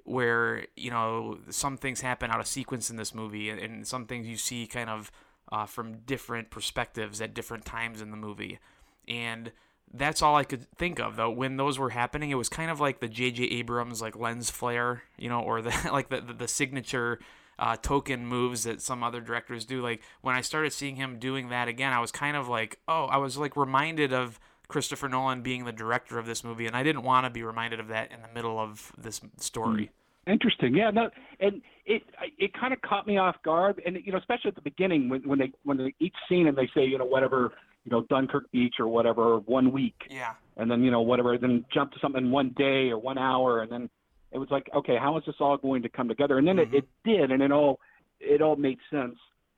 [0.03, 4.05] where you know some things happen out of sequence in this movie, and, and some
[4.05, 5.11] things you see kind of
[5.51, 8.59] uh, from different perspectives at different times in the movie,
[9.07, 9.51] and
[9.93, 12.31] that's all I could think of though when those were happening.
[12.31, 13.43] It was kind of like the J.J.
[13.43, 17.19] Abrams like lens flare, you know, or the like the the, the signature
[17.59, 19.81] uh, token moves that some other directors do.
[19.81, 23.05] Like when I started seeing him doing that again, I was kind of like, oh,
[23.05, 26.83] I was like reminded of Christopher Nolan being the director of this movie, and I
[26.83, 29.85] didn't want to be reminded of that in the middle of this story.
[29.85, 30.31] Hmm.
[30.31, 30.89] Interesting, yeah.
[30.89, 31.09] No,
[31.41, 32.01] and it
[32.37, 35.21] it kind of caught me off guard, and you know, especially at the beginning when
[35.27, 37.51] when they when they each scene and they say you know whatever
[37.83, 41.65] you know Dunkirk Beach or whatever one week, yeah, and then you know whatever, then
[41.73, 43.89] jump to something one day or one hour, and then
[44.33, 46.37] it was like, okay, how is this all going to come together?
[46.37, 46.75] And then mm-hmm.
[46.75, 47.79] it, it did, and it all
[48.19, 49.15] it all made sense.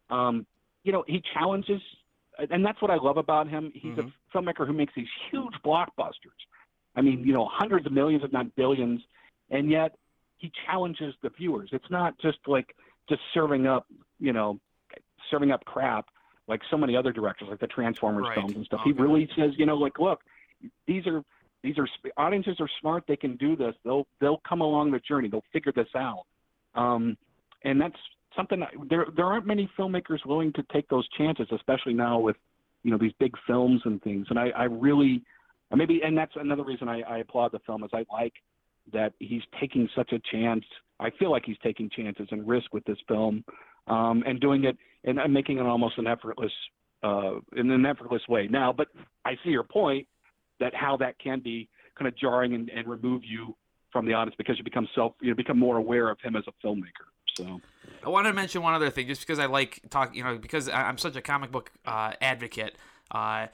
[0.09, 0.45] Um,
[0.84, 1.82] you know, he challenges,
[2.38, 3.71] and that's what I love about him.
[3.73, 4.07] He's mm-hmm.
[4.07, 6.39] a filmmaker who makes these huge blockbusters.
[6.95, 9.01] I mean, you know, hundreds of millions, if not billions,
[9.49, 9.97] and yet
[10.38, 11.69] he challenges the viewers.
[11.71, 12.76] It's not just like
[13.09, 13.88] just serving up,
[14.19, 14.59] you know,
[15.32, 16.07] serving up crap
[16.47, 18.36] like so many other directors, like the Transformers right.
[18.36, 18.82] films and stuff.
[18.82, 18.91] Okay.
[18.91, 20.21] He really says, you know, like, look,
[20.86, 21.23] these are
[21.66, 23.03] these are audiences are smart.
[23.07, 23.74] They can do this.
[23.84, 25.30] They'll they'll come along the journey.
[25.30, 26.24] They'll figure this out.
[26.76, 27.18] Um,
[27.63, 27.95] and that's
[28.36, 32.36] something that, there there aren't many filmmakers willing to take those chances, especially now with
[32.84, 34.28] you know these big films and things.
[34.30, 35.24] And I, I really
[35.76, 38.34] maybe and that's another reason I, I applaud the film is I like
[38.93, 40.63] that he's taking such a chance.
[40.99, 43.43] I feel like he's taking chances and risk with this film,
[43.88, 46.51] um, and doing it and making it almost an effortless
[47.03, 48.47] uh, in an effortless way.
[48.47, 48.88] Now, but
[49.26, 50.07] I see your point
[50.59, 53.55] that how that can be kind of jarring and, and remove you
[53.91, 56.67] from the audience because you become self you become more aware of him as a
[56.67, 57.07] filmmaker.
[57.35, 57.61] So
[58.05, 60.69] I wanted to mention one other thing, just because I like talk, you know, because
[60.69, 62.75] I'm such a comic book uh, advocate.
[63.11, 63.47] Uh,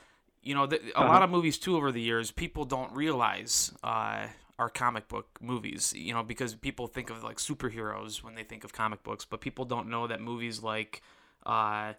[0.44, 1.06] you know, a uh-huh.
[1.06, 4.28] lot of movies too over the years, people don't realize uh,
[4.58, 5.94] are comic book movies.
[5.96, 9.42] You know, because people think of like superheroes when they think of comic books, but
[9.42, 11.02] people don't know that movies like
[11.46, 11.94] uh,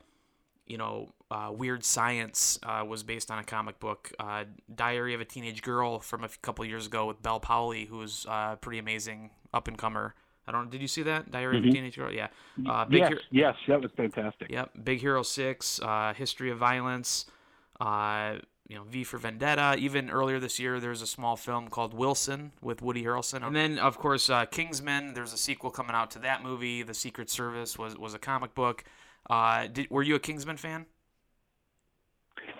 [0.73, 4.11] you know, uh, Weird Science uh, was based on a comic book.
[4.18, 4.45] Uh,
[4.75, 8.25] Diary of a Teenage Girl from a couple years ago with Bel Powley, who was
[8.27, 10.14] uh, pretty amazing up and comer.
[10.49, 10.70] I don't.
[10.70, 11.59] Did you see that Diary mm-hmm.
[11.59, 11.75] of a mm-hmm.
[11.75, 12.11] Teenage Girl?
[12.11, 12.29] Yeah.
[12.66, 14.51] Uh, Big yes, Hero, yes, that was fantastic.
[14.51, 14.70] Yep.
[14.83, 17.27] Big Hero Six, uh, History of Violence.
[17.79, 19.77] you know, V for Vendetta.
[19.79, 23.47] Even earlier this year, there's a small film called Wilson with Woody Harrelson.
[23.47, 25.12] And then, of course, Kingsman.
[25.12, 26.83] There's a sequel coming out to that movie.
[26.83, 28.85] The Secret Service was was a comic book.
[29.29, 30.87] Uh, did, were you a Kingsman fan?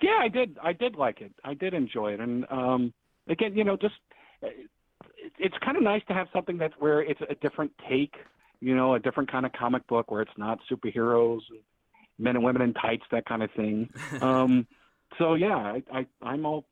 [0.01, 0.59] Yeah, I did.
[0.63, 1.33] I did like it.
[1.45, 2.93] I did enjoy it, and um,
[3.29, 3.95] again, you know, just
[5.39, 8.15] it's kind of nice to have something that's where it's a different take.
[8.61, 11.61] You know, a different kind of comic book where it's not superheroes, and
[12.19, 13.89] men and women in tights, that kind of thing.
[14.21, 14.67] um,
[15.19, 16.65] so yeah, I, I I'm all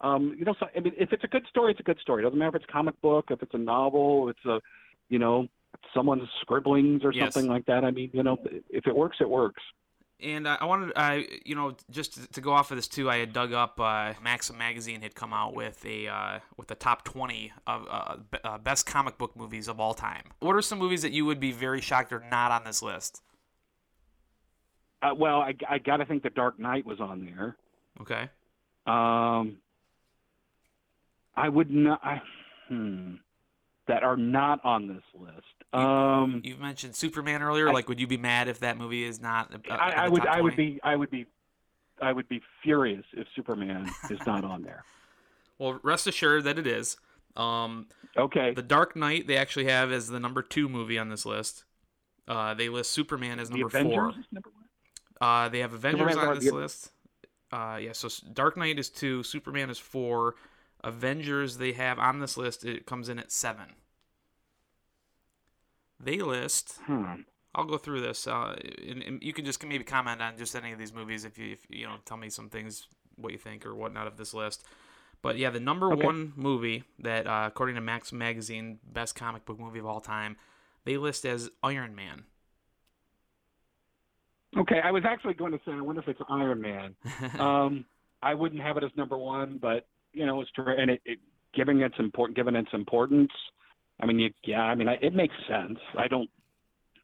[0.00, 2.22] um, you know, so I mean, if it's a good story, it's a good story.
[2.22, 4.60] It doesn't matter if it's a comic book, if it's a novel, if it's a,
[5.08, 5.46] you know,
[5.94, 7.34] someone's scribblings or yes.
[7.34, 7.84] something like that.
[7.84, 8.38] I mean, you know,
[8.70, 9.62] if it works, it works.
[10.22, 13.08] And uh, I wanted, I uh, you know, just to go off of this too,
[13.08, 13.80] I had dug up.
[13.80, 18.16] Uh, Maxim magazine had come out with a uh, with the top twenty of uh,
[18.44, 20.24] uh, best comic book movies of all time.
[20.40, 23.22] What are some movies that you would be very shocked are not on this list?
[25.16, 27.56] well, I, I got to think The Dark Knight was on there.
[28.02, 28.28] Okay.
[28.86, 29.56] Um,
[31.34, 32.00] I would not.
[32.04, 32.20] I,
[32.68, 33.14] hmm
[33.90, 35.59] that are not on this list.
[35.72, 37.68] Um, you, mentioned Superman earlier.
[37.68, 39.52] I, like, would you be mad if that movie is not?
[39.70, 40.26] I, I would.
[40.26, 40.80] I would be.
[40.82, 41.26] I would be.
[42.02, 44.84] I would be furious if Superman is not on there.
[45.58, 46.96] Well, rest assured that it is.
[47.36, 48.54] Um, okay.
[48.54, 51.64] The Dark Knight they actually have as the number two movie on this list.
[52.26, 54.14] Uh, they list Superman as number four.
[54.32, 54.50] Number
[55.20, 56.92] uh, they have Avengers on this list.
[57.52, 60.36] Uh, yeah, so Dark Knight is two, Superman is four,
[60.82, 63.66] Avengers they have on this list it comes in at seven.
[66.02, 66.78] They list.
[66.86, 67.22] Hmm.
[67.54, 68.56] I'll go through this, uh,
[68.88, 71.52] and, and, you can just maybe comment on just any of these movies if you
[71.52, 72.86] if, you know tell me some things
[73.16, 74.64] what you think or whatnot of this list.
[75.20, 76.04] But yeah, the number okay.
[76.04, 80.36] one movie that uh, according to Max Magazine, best comic book movie of all time,
[80.84, 82.24] they list as Iron Man.
[84.56, 86.94] Okay, I was actually going to say I wonder if it's Iron Man.
[87.40, 87.84] um,
[88.22, 91.18] I wouldn't have it as number one, but you know it's true, and it, it
[91.54, 93.32] giving its important, given its importance.
[94.02, 95.78] I mean, you, yeah, I mean, I, it makes sense.
[95.96, 96.30] I don't.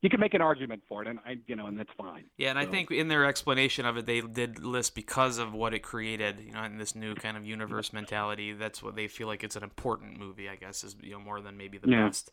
[0.02, 2.24] You can make an argument for it, and I, you know, and that's fine.
[2.36, 5.74] Yeah, and I think in their explanation of it, they did list because of what
[5.74, 8.52] it created, you know, in this new kind of universe mentality.
[8.52, 11.40] That's what they feel like it's an important movie, I guess, is you know more
[11.40, 12.06] than maybe the Yeah.
[12.06, 12.30] best.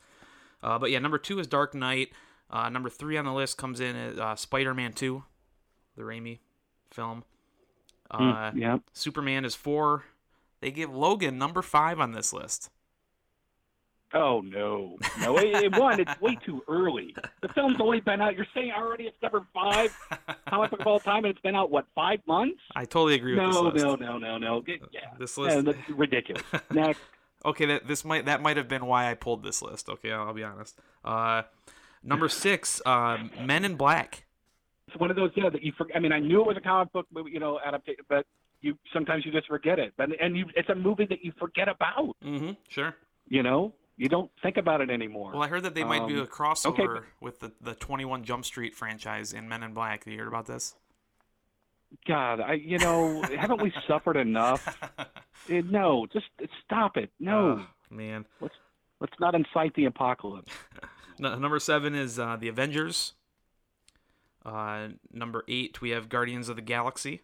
[0.61, 2.09] Uh, but yeah, number two is Dark Knight.
[2.49, 5.23] Uh, number three on the list comes in as uh, Spider-Man Two,
[5.95, 6.39] the Raimi
[6.91, 7.23] film.
[8.11, 8.77] Uh, Mm, yeah.
[8.91, 10.03] Superman is four.
[10.59, 12.69] They give Logan number five on this list.
[14.13, 15.37] Oh no, no!
[15.37, 17.15] It, it, one, it's way too early.
[17.41, 18.35] The film's only been out.
[18.35, 19.95] You're saying already it's number five
[20.47, 22.59] comic book of all time, and it's been out what five months?
[22.75, 23.85] I totally agree with No, this list.
[23.85, 24.61] no, no, no, no.
[24.61, 25.65] Get- Yeah, This Yeah, list.
[25.65, 26.43] that's ridiculous.
[26.71, 26.99] Next.
[27.43, 29.89] Okay, that this might that might have been why I pulled this list.
[29.89, 30.77] Okay, I'll, I'll be honest.
[31.03, 31.41] Uh,
[32.03, 34.25] number six, uh, Men in Black.
[34.87, 35.97] It's one of those, yeah, that you forget.
[35.97, 38.27] I mean, I knew it was a comic book, movie, you know, adaptation, but
[38.61, 39.93] you sometimes you just forget it.
[39.97, 42.15] But and you, it's a movie that you forget about.
[42.23, 42.51] Mm-hmm.
[42.67, 42.93] Sure.
[43.27, 45.31] You know, you don't think about it anymore.
[45.33, 47.75] Well, I heard that they might do Um, a crossover okay, but- with the the
[47.75, 50.03] Twenty One Jump Street franchise in Men in Black.
[50.05, 50.75] Have you heard about this?
[52.07, 54.67] God, I, you know, haven't we suffered enough?
[55.47, 56.25] Eh, no, just
[56.65, 57.11] stop it.
[57.19, 58.25] No, Oh, man.
[58.99, 60.51] let's not incite the apocalypse.
[61.19, 63.13] No, number seven is uh, the Avengers.
[64.43, 67.21] Uh, number eight, we have Guardians of the Galaxy.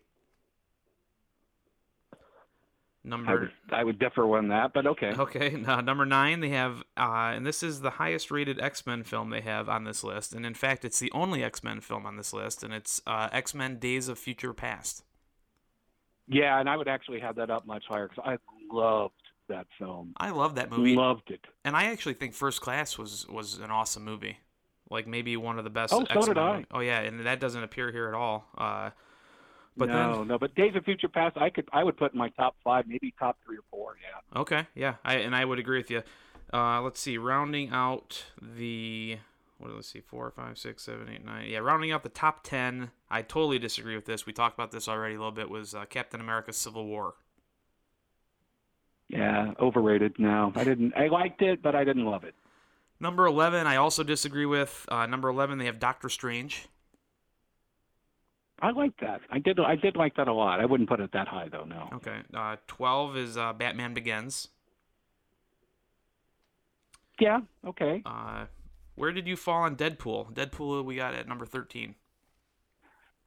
[3.14, 5.14] I Number would, I would differ on that, but okay.
[5.18, 9.04] Okay, uh, number nine, they have, uh, and this is the highest rated X Men
[9.04, 10.34] film they have on this list.
[10.34, 13.30] And in fact, it's the only X Men film on this list, and it's uh,
[13.32, 15.04] X Men Days of Future Past.
[16.28, 18.38] Yeah, and I would actually have that up much higher because I
[18.74, 19.14] loved
[19.48, 20.14] that film.
[20.18, 21.46] I love that movie, Loved it.
[21.66, 24.38] and I actually think First Class was was an awesome movie.
[24.92, 25.94] Like maybe one of the best.
[25.94, 26.52] Oh, so X-Men did I.
[26.54, 26.66] movies.
[26.72, 28.48] Oh yeah, and that doesn't appear here at all.
[28.58, 28.92] Uh,
[29.80, 32.20] but no, then no, but Days of Future Past, I could, I would put in
[32.20, 33.96] my top five, maybe top three or four.
[34.02, 34.42] Yeah.
[34.42, 36.04] Okay, yeah, I and I would agree with you.
[36.54, 39.18] Uh, let's see, rounding out the
[39.58, 39.72] what?
[39.72, 41.48] Let's see, four, five, six, seven, eight, nine.
[41.50, 42.92] Yeah, rounding out the top ten.
[43.10, 44.26] I totally disagree with this.
[44.26, 45.50] We talked about this already a little bit.
[45.50, 47.16] Was uh, Captain America: Civil War?
[49.08, 50.20] Yeah, overrated.
[50.20, 50.94] No, I didn't.
[50.96, 52.36] I liked it, but I didn't love it.
[53.00, 54.86] Number eleven, I also disagree with.
[54.88, 56.68] Uh, number eleven, they have Doctor Strange.
[58.62, 59.22] I like that.
[59.30, 59.60] I did.
[59.60, 60.60] I did like that a lot.
[60.60, 61.64] I wouldn't put it that high though.
[61.64, 61.90] No.
[61.94, 64.50] Okay, uh, twelve is uh, Batman Begins.
[67.20, 67.40] Yeah.
[67.66, 68.02] Okay.
[68.06, 68.46] Uh,
[68.96, 70.34] where did you fall on Deadpool?
[70.34, 71.96] Deadpool, we got at number thirteen.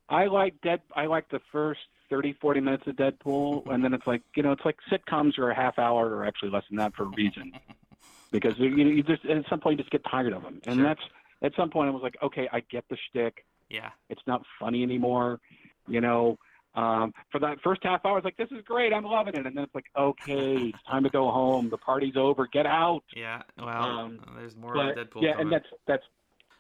[0.09, 0.81] I like Dead.
[0.95, 1.81] I like the first
[2.11, 5.51] 30, 40 minutes of Deadpool, and then it's like you know, it's like sitcoms are
[5.51, 7.53] a half hour or actually less than that for a reason,
[8.31, 10.77] because you know, you just at some point you just get tired of them, and
[10.77, 10.85] Sure.
[10.85, 11.01] that's
[11.43, 13.45] at some point I was like, okay, I get the shtick.
[13.73, 15.41] Yeah, It's not funny anymore,
[15.89, 16.39] you know.
[16.75, 19.47] Um, for that first half hour, I was like, this is great, I'm loving it,
[19.47, 21.69] and then it's like, okay, it's time to go home.
[21.71, 22.47] The party's over.
[22.47, 23.03] Get out.
[23.17, 23.43] yeah.
[23.59, 23.69] Well,
[23.99, 25.23] Um, there's more But, Deadpool.
[25.23, 25.47] yeah, coming.
[25.47, 26.05] and that's that's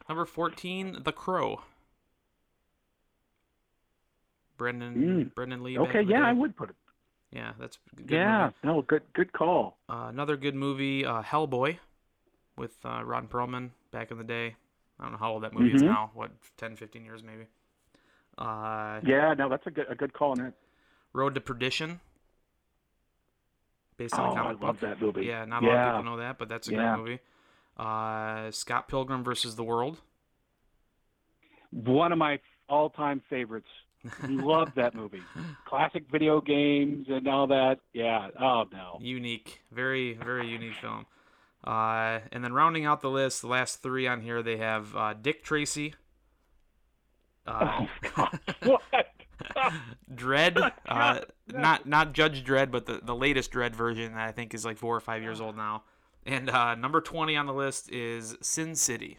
[0.08, 1.60] Number 14, The Crow.
[4.58, 5.34] Brandon Mm.
[5.34, 5.78] Brandon Lee.
[5.78, 6.02] okay.
[6.02, 6.26] Yeah.
[6.26, 6.76] I would put it.
[7.30, 8.44] Yeah, that's good yeah.
[8.44, 8.54] movie.
[8.64, 9.78] No, good good call.
[9.88, 11.78] Uh, another good movie, uh, Hellboy,
[12.56, 14.56] with uh, Ron Perlman back in the day.
[15.02, 15.86] I don't know how old that movie is Mhm.
[15.86, 16.10] now.
[16.14, 17.48] What, 10, 15 years maybe.
[18.38, 20.54] Uh, Yeah, no, that's a good a good call on it.
[21.12, 22.00] Road to Perdition.
[23.96, 24.88] Based on Oh, a I comic love book.
[24.88, 25.26] that movie.
[25.26, 26.94] Yeah, not a lot of people know that, but that's a Yeah.
[26.94, 27.18] great movie.
[27.76, 30.00] Uh, Scott Pilgrim versus the World.
[31.70, 32.38] One of my
[32.68, 33.68] all-time favorites.
[34.28, 35.22] Love that movie.
[35.64, 37.80] Classic video games and all that.
[37.92, 38.30] Yeah.
[38.38, 38.98] Oh no.
[39.00, 41.06] unique, very very unique film.
[41.64, 45.14] Uh, and then rounding out the list, the last three on here, they have uh,
[45.14, 45.94] Dick Tracy,
[47.46, 48.40] uh, Oh God.
[48.64, 48.82] what?
[50.12, 51.20] Dredd, uh,
[51.52, 54.78] not not Judge Dredd, but the, the latest Dredd version that I think is like
[54.78, 55.82] four or five years old now.
[56.24, 59.18] And uh, number twenty on the list is Sin City.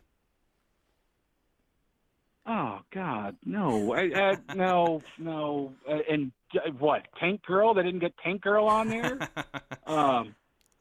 [2.46, 7.04] Oh God, no, I, uh, no, no, uh, and uh, what?
[7.18, 7.74] Tank Girl?
[7.74, 9.18] They didn't get Tank Girl on there.
[9.86, 10.34] Um,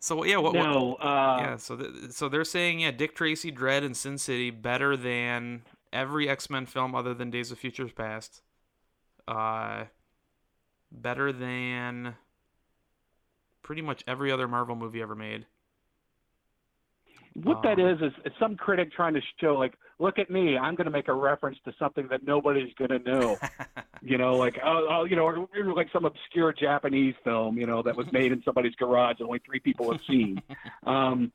[0.03, 0.67] so yeah, what, what-
[1.01, 4.97] uh, yeah, so th- so they're saying yeah, Dick Tracy, Dredd, and Sin City better
[4.97, 8.43] than every X Men film other than Days of Future Past.
[9.29, 9.85] Uh,
[10.91, 12.17] better than
[13.63, 15.47] pretty much every other Marvel movie ever made.
[17.35, 20.57] What that um, is is is some critic trying to show like, look at me,
[20.57, 23.39] I'm going to make a reference to something that nobody's going to know.
[24.03, 27.67] you know, like oh, oh, you know, or, or like some obscure Japanese film, you
[27.67, 30.43] know, that was made in somebody's garage and only three people have seen.
[30.87, 31.33] um,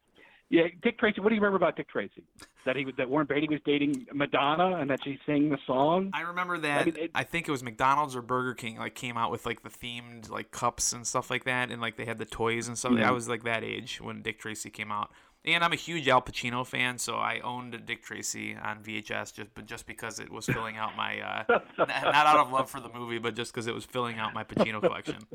[0.49, 1.19] Yeah, Dick Tracy.
[1.19, 2.23] What do you remember about Dick Tracy?
[2.65, 6.11] That he was that Warren Beatty was dating Madonna and that she sang the song.
[6.13, 6.81] I remember that.
[6.81, 9.45] I, mean, it, I, think it was McDonald's or Burger King like came out with
[9.45, 12.67] like the themed like cups and stuff like that, and like they had the toys
[12.67, 12.93] and stuff.
[12.93, 13.03] Mm-hmm.
[13.03, 15.11] I was like that age when Dick Tracy came out.
[15.47, 19.33] And I'm a huge Al Pacino fan, so I owned a Dick Tracy on VHS
[19.33, 21.43] just but just because it was filling out my uh,
[21.77, 24.43] not out of love for the movie, but just because it was filling out my
[24.43, 25.15] Pacino collection.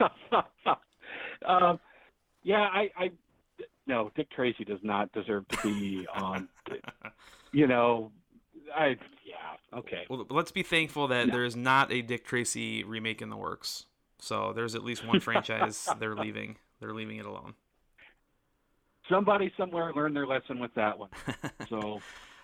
[1.44, 1.80] um,
[2.44, 3.10] yeah, I, I
[3.88, 6.48] no, Dick Tracy does not deserve to be on.
[7.52, 8.12] you know,
[8.72, 10.06] I yeah okay.
[10.08, 13.86] Well, let's be thankful that there is not a Dick Tracy remake in the works.
[14.20, 16.58] So there's at least one franchise they're leaving.
[16.78, 17.54] They're leaving it alone.
[19.10, 21.10] Somebody somewhere learned their lesson with that one.
[21.68, 22.00] So.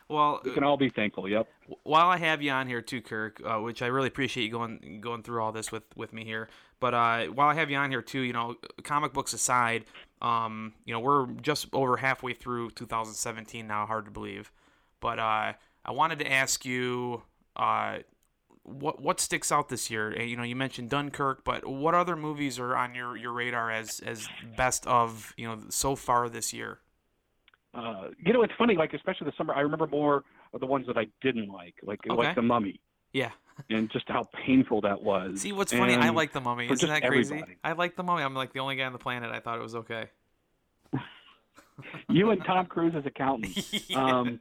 [0.09, 1.29] Well, we can all be thankful.
[1.29, 1.49] Yep.
[1.83, 5.01] While I have you on here too, Kirk, uh, which I really appreciate you going
[5.01, 6.49] going through all this with with me here.
[6.79, 8.55] But uh, while I have you on here too, you know,
[8.85, 9.87] comic books aside,
[10.23, 13.85] um, you know, we're just over halfway through 2017 now.
[13.85, 14.53] Hard to believe,
[15.01, 15.55] but uh,
[15.85, 17.23] I wanted to ask you,
[17.57, 17.99] uh,
[18.67, 20.21] what what sticks out this year?
[20.21, 24.01] You know, you mentioned Dunkirk, but what other movies are on your, your radar as
[24.01, 26.81] as best of you know so far this year?
[27.75, 28.75] Uh, you know, it's funny.
[28.75, 32.01] Like especially the summer, I remember more of the ones that I didn't like, like
[32.09, 32.17] okay.
[32.17, 32.81] like the Mummy.
[33.13, 33.31] Yeah.
[33.71, 35.41] and just how painful that was.
[35.41, 35.95] See, what's funny?
[35.95, 36.71] I like the Mummy.
[36.71, 37.35] Isn't that crazy?
[37.35, 37.57] Everybody.
[37.65, 38.23] I like the Mummy.
[38.23, 39.31] I'm like the only guy on the planet.
[39.31, 40.11] I thought it was okay.
[42.09, 43.57] you and Tom Cruise as accountant.
[43.89, 44.05] yeah.
[44.05, 44.41] Um,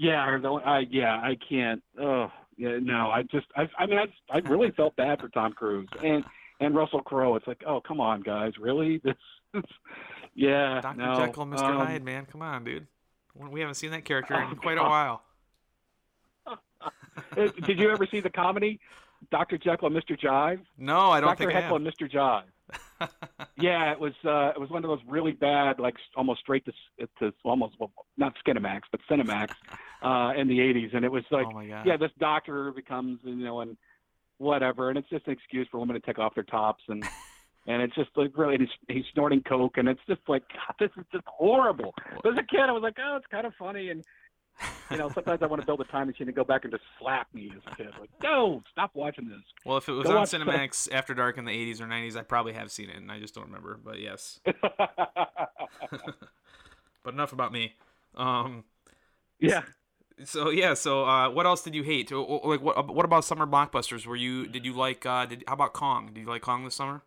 [0.00, 1.82] yeah, or the, I yeah, I can't.
[2.00, 5.52] Oh, yeah, no, I just, I, I mean, I, I really felt bad for Tom
[5.52, 6.24] Cruise and
[6.58, 7.36] and Russell Crowe.
[7.36, 9.00] It's like, oh, come on, guys, really?
[9.04, 9.16] This,
[9.52, 9.64] this
[10.34, 10.96] yeah, Dr.
[10.96, 11.18] No.
[11.18, 11.58] Jekyll, Mr.
[11.64, 12.86] Um, Hyde, man, come on, dude.
[13.34, 15.22] We haven't seen that character in oh, quite a while.
[17.34, 18.78] Did you ever see the comedy
[19.30, 19.58] Dr.
[19.58, 20.18] Jekyll and Mr.
[20.18, 20.60] Jive?
[20.78, 21.50] No, I don't think.
[21.50, 21.60] Dr.
[21.60, 22.10] think Jekyll and Mr.
[22.10, 22.44] Jive.
[23.58, 27.06] Yeah, it was uh, it was one of those really bad, like almost straight to
[27.18, 29.50] to almost well, not Skinemax, but Cinemax
[30.02, 33.60] uh, in the '80s, and it was like, oh yeah, this doctor becomes you know
[33.60, 33.76] and
[34.38, 37.04] whatever, and it's just an excuse for women to take off their tops and.
[37.66, 40.90] and it's just like really he's, he's snorting coke and it's just like God, this
[40.96, 41.92] is just horrible.
[42.24, 44.02] As a kid, I was like, oh, it's kind of funny, and
[44.90, 46.84] you know, sometimes I want to build a time machine and go back and just
[46.98, 47.88] slap me as a kid.
[47.98, 49.40] Like, no, stop watching this.
[49.64, 50.94] Well, if it was go on Cinemax the...
[50.94, 53.34] after dark in the 80s or 90s, I probably have seen it, and I just
[53.34, 53.78] don't remember.
[53.82, 54.40] But yes.
[57.04, 57.74] but enough about me.
[58.14, 58.64] Um,
[59.38, 59.62] yeah.
[60.24, 62.10] So yeah, so uh, what else did you hate?
[62.10, 62.94] Like what?
[62.94, 64.06] What about summer blockbusters?
[64.06, 64.46] Were you?
[64.46, 65.06] Did you like?
[65.06, 66.10] Uh, did how about Kong?
[66.12, 67.02] Did you like Kong this summer?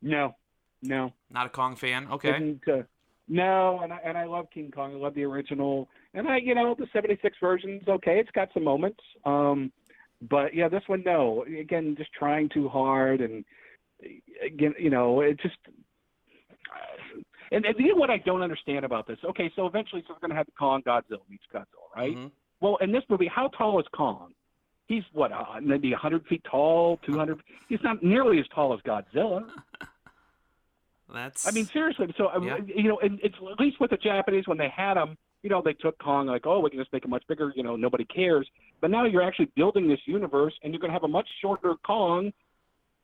[0.00, 0.34] No,
[0.82, 1.12] no.
[1.30, 2.08] Not a Kong fan.
[2.10, 2.56] Okay.
[2.66, 2.82] Uh,
[3.28, 4.94] no, and I and I love King Kong.
[4.94, 8.18] I love the original, and I you know the '76 version's okay.
[8.18, 9.72] It's got some moments, um,
[10.28, 11.44] but yeah, this one no.
[11.44, 13.44] Again, just trying too hard, and
[14.44, 15.56] again, you know, it just.
[17.50, 19.18] And, and you know what I don't understand about this?
[19.22, 22.16] Okay, so eventually, so we're going to have Kong Godzilla meets Godzilla, right?
[22.16, 22.28] Mm-hmm.
[22.62, 24.32] Well, in this movie, how tall is Kong?
[24.86, 27.42] He's what, uh, maybe 100 feet tall, 200.
[27.68, 29.50] He's not nearly as tall as Godzilla.
[31.12, 31.46] That's.
[31.46, 32.12] I mean, seriously.
[32.16, 32.58] So yeah.
[32.74, 35.60] you know, and it's at least with the Japanese when they had him, you know,
[35.62, 37.52] they took Kong like, oh, we can just make him much bigger.
[37.54, 38.48] You know, nobody cares.
[38.80, 41.74] But now you're actually building this universe, and you're going to have a much shorter
[41.84, 42.32] Kong.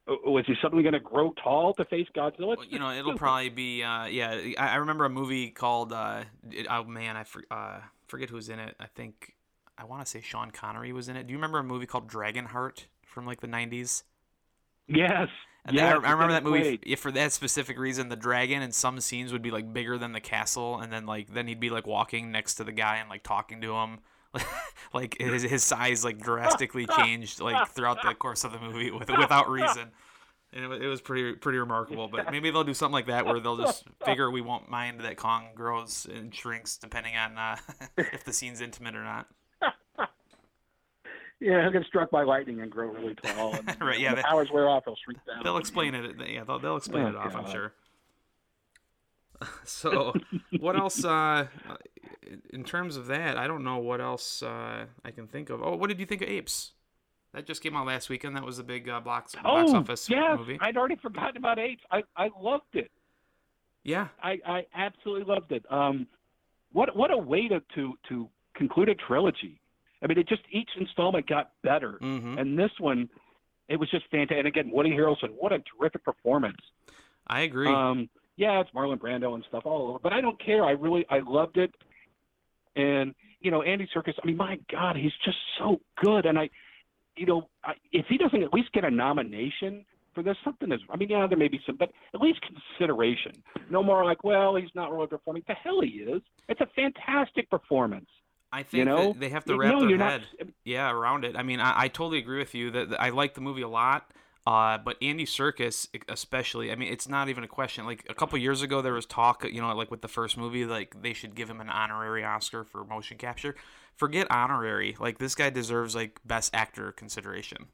[0.07, 2.57] Was he suddenly going to grow tall to face Godzilla?
[2.57, 3.83] Well, you know, it'll probably be.
[3.83, 5.93] Uh, yeah, I, I remember a movie called.
[5.93, 8.75] Uh, it, oh man, I for, uh, forget who's in it.
[8.81, 9.35] I think
[9.77, 11.27] I want to say Sean Connery was in it.
[11.27, 14.05] Do you remember a movie called Dragonheart from like the '90s?
[14.87, 15.29] Yes.
[15.65, 18.09] And yeah, I, I, remember that movie if for that specific reason.
[18.09, 21.33] The dragon in some scenes would be like bigger than the castle, and then like
[21.33, 23.99] then he'd be like walking next to the guy and like talking to him.
[24.93, 29.09] like his, his size like drastically changed like throughout the course of the movie with,
[29.09, 29.91] without reason.
[30.53, 32.09] And it, it was pretty pretty remarkable.
[32.09, 35.17] But maybe they'll do something like that where they'll just figure we won't mind that
[35.17, 37.57] Kong grows and shrinks depending on uh,
[37.99, 39.27] if the scene's intimate or not
[41.41, 43.55] yeah, he'll get struck by lightning and grow really tall.
[43.55, 43.99] And, right.
[43.99, 44.13] Yeah.
[44.13, 45.43] When the hours wear off, he'll shrink down.
[45.45, 46.17] They'll explain it.
[46.29, 46.45] Yeah.
[46.45, 47.33] They'll, they'll explain oh, it off.
[47.33, 47.45] God.
[47.45, 47.73] I'm sure.
[49.65, 50.15] so,
[50.59, 51.05] what else?
[51.05, 51.47] Uh,
[52.51, 55.63] in terms of that, I don't know what else uh, I can think of.
[55.63, 56.73] Oh, what did you think of Apes?
[57.35, 58.37] That just came out last weekend.
[58.37, 60.39] That was a big uh, box box oh, office yes.
[60.39, 60.59] movie.
[60.61, 61.83] I'd already forgotten about Apes.
[61.91, 62.91] I I loved it.
[63.85, 64.09] Yeah.
[64.23, 65.65] I I absolutely loved it.
[65.71, 66.07] Um,
[66.73, 69.61] what what a way to to to conclude a trilogy.
[70.03, 72.39] I mean, it just each installment got better, mm-hmm.
[72.39, 73.09] and this one,
[73.69, 74.39] it was just fantastic.
[74.39, 76.61] And again, Woody Harrelson, what a terrific performance.
[77.27, 77.69] I agree.
[77.69, 80.65] Um, yeah, it's Marlon Brando and stuff all over, but I don't care.
[80.65, 81.75] I really, I loved it,
[82.77, 84.15] and you know, Andy Serkis.
[84.23, 86.27] I mean, my God, he's just so good.
[86.27, 86.51] And I,
[87.17, 89.85] you know, I, if he doesn't at least get a nomination
[90.15, 90.81] for this, something is.
[90.91, 93.33] I mean, yeah, there may be some, but at least consideration.
[93.71, 95.45] No more like, well, he's not really performing.
[95.47, 96.23] The hell he is.
[96.49, 98.09] It's a fantastic performance.
[98.53, 99.15] I think you know?
[99.19, 100.49] they have to wrap no, their head, not.
[100.65, 101.37] yeah, around it.
[101.37, 103.69] I mean, I, I totally agree with you that, that I like the movie a
[103.69, 104.11] lot.
[104.47, 107.85] Uh, but Andy Serkis, especially, I mean, it's not even a question.
[107.85, 110.65] Like a couple years ago, there was talk, you know, like with the first movie,
[110.65, 113.55] like they should give him an honorary Oscar for motion capture.
[113.95, 114.97] Forget honorary.
[114.99, 117.67] Like this guy deserves like best actor consideration.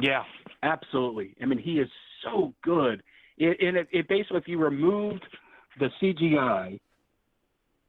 [0.00, 0.22] Yeah,
[0.62, 1.36] absolutely.
[1.42, 1.88] I mean, he is
[2.24, 3.02] so good.
[3.36, 5.26] It, and it, it basically, if you removed
[5.78, 6.80] the CGI,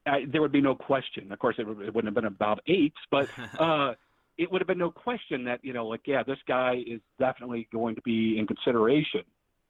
[0.05, 1.31] uh, there would be no question.
[1.31, 3.27] Of course, it, it wouldn't have been about apes, but
[3.59, 3.93] uh,
[4.37, 7.67] it would have been no question that you know, like, yeah, this guy is definitely
[7.71, 9.21] going to be in consideration.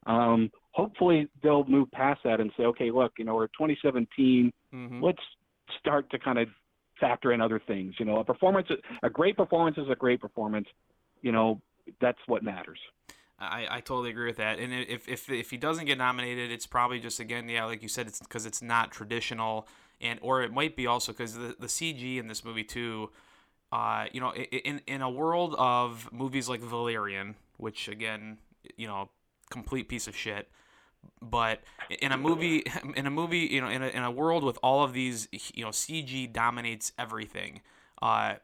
[0.06, 4.52] Um, hopefully, they'll move past that and say, okay, look, you know, we're 2017.
[4.72, 5.02] Mhm.
[5.02, 5.22] Let's
[5.78, 6.48] start to kind of
[7.00, 7.94] factor in other things.
[7.98, 8.68] You know, a performance,
[9.02, 10.68] a great performance is a great performance.
[11.22, 11.60] You know,
[12.00, 12.78] that's what matters.
[13.38, 14.58] I, I totally agree with that.
[14.58, 17.88] And if, if if he doesn't get nominated, it's probably just again, yeah, like you
[17.88, 19.66] said, it's because it's not traditional,
[20.00, 23.10] and or it might be also because the the CG in this movie too.
[23.72, 28.38] Uh, you know, in in a world of movies like Valerian, which again,
[28.76, 29.08] you know,
[29.50, 30.48] complete piece of shit.
[31.20, 31.60] But
[32.00, 32.64] in a movie,
[32.96, 35.64] in a movie, you know, in a, in a world with all of these, you
[35.64, 37.62] know, CG dominates everything.
[38.00, 38.34] Uh,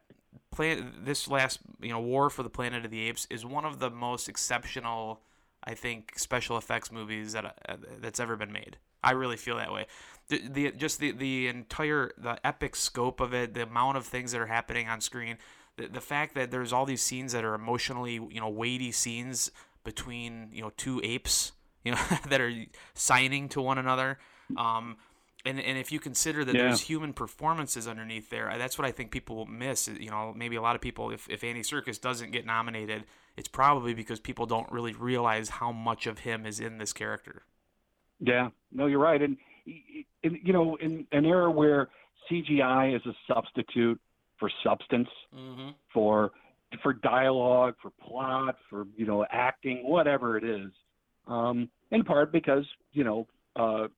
[0.51, 3.79] plan this last you know war for the planet of the apes is one of
[3.79, 5.21] the most exceptional
[5.65, 9.73] i think special effects movies that uh, that's ever been made i really feel that
[9.73, 9.87] way
[10.31, 14.33] the, the just the the entire the epic scope of it the amount of things
[14.33, 15.37] that are happening on screen
[15.77, 19.51] the, the fact that there's all these scenes that are emotionally you know weighty scenes
[19.85, 21.53] between you know two apes
[21.85, 22.53] you know that are
[22.95, 24.19] signing to one another
[24.57, 24.97] um
[25.47, 26.65] and, and if you consider that Yeah.
[26.65, 29.89] there's human performances underneath there, that's what I think people will miss.
[29.89, 33.07] You know, maybe a lot of people, if, if Andy Serkis doesn't get nominated,
[33.39, 37.45] it's probably because people don't really realize how much of him is in this character.
[38.21, 39.23] Yeah, no, you're right.
[39.23, 41.89] And you know, in an era where
[42.31, 44.01] CGI is a substitute
[44.39, 45.71] for substance, Mm-hmm.
[45.93, 46.33] for
[46.83, 50.71] for dialogue, for plot, for you know, acting, whatever it is,
[51.27, 53.89] um, in part because you know, uh,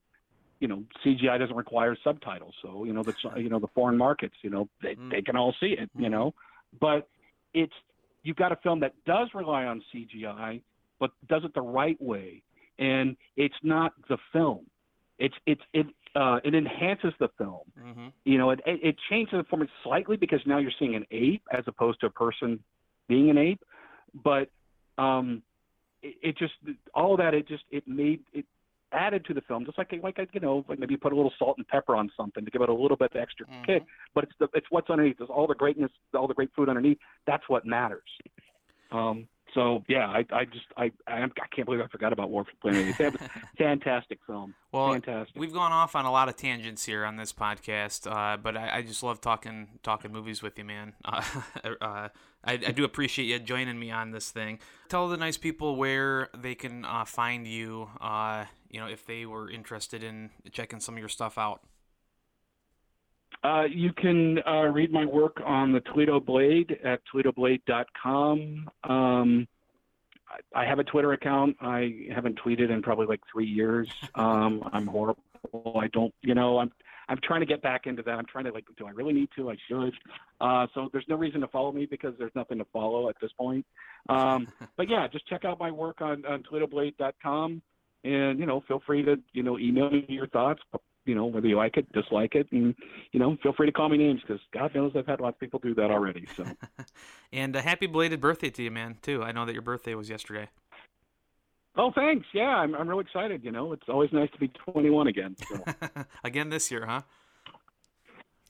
[0.60, 4.34] you know, CGI doesn't require subtitles, so you know, the you know the foreign markets,
[4.42, 5.10] you know, they Mm.
[5.10, 6.10] they can all see it, you Mhm.
[6.10, 6.34] know,
[6.80, 7.08] but
[7.54, 7.74] it's
[8.22, 10.62] you've got a film that does rely on CGI,
[10.98, 12.42] but does it the right way,
[12.78, 14.64] and it's not the film.
[15.22, 17.66] It's it's it uh, it enhances the film.
[17.80, 18.08] Mm-hmm.
[18.24, 21.44] You know, it it it changes the performance slightly because now you're seeing an ape
[21.56, 22.58] as opposed to a person
[23.08, 23.62] being an ape,
[24.24, 24.50] but
[24.98, 25.42] um,
[26.02, 26.54] it, it just
[26.92, 28.44] all of that it just it made it
[28.92, 31.56] added to the film just like like you know like maybe put a little salt
[31.56, 33.64] and pepper on something to give it a little bit of extra Mhm.
[33.64, 33.82] kick
[34.14, 36.98] but it's the it's what's underneath it's all the greatness all the great food underneath
[37.26, 38.02] that's what matters
[38.90, 42.52] um so yeah i i just i i, can't believe i forgot about war for
[42.60, 43.16] planet of the apes.
[43.58, 47.32] fantastic film Well, fantastic we've gone off on a lot of tangents here on this
[47.32, 50.94] podcast, uh, but I, I just love talking talking movies with you, man.
[51.64, 52.08] Uh, uh,
[52.44, 54.58] I, I do appreciate you joining me on this thing.
[54.88, 57.88] Tell the nice people where they can uh, find you.
[58.00, 61.62] Uh, you know, if they were interested in checking some of your stuff out.
[63.42, 68.70] Uh, you can uh, read my work on the Toledo Blade at toledoblade.com.
[68.84, 69.48] Um,
[70.28, 71.56] I, I have a Twitter account.
[71.60, 73.88] I haven't tweeted in probably like three years.
[74.14, 75.22] Um, I'm horrible.
[75.80, 76.70] I don't, you know, I'm
[77.08, 78.12] I'm trying to get back into that.
[78.12, 79.50] I'm trying to like, do I really need to?
[79.50, 79.92] I should.
[80.40, 83.30] Uh, so there's no reason to follow me because there's nothing to follow at this
[83.32, 83.66] point.
[84.08, 87.62] Um, but yeah, just check out my work on, on ToledoBlade.com,
[88.04, 90.60] and you know, feel free to you know email me your thoughts.
[91.04, 92.74] You know, whether you like it, dislike it, and
[93.10, 95.40] you know, feel free to call me names because God knows I've had lots of
[95.40, 96.26] people do that already.
[96.36, 96.44] So
[97.32, 98.96] And a happy belated birthday to you, man.
[99.02, 99.22] Too.
[99.22, 100.48] I know that your birthday was yesterday.
[101.76, 102.26] oh, thanks.
[102.32, 103.42] Yeah, I'm I'm really excited.
[103.44, 105.34] You know, it's always nice to be 21 again.
[105.48, 105.64] So.
[106.24, 107.00] again this year, huh?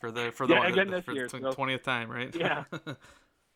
[0.00, 2.34] For the for the Yeah, again the- this for year, the so- twentieth time, right?
[2.34, 2.64] Yeah.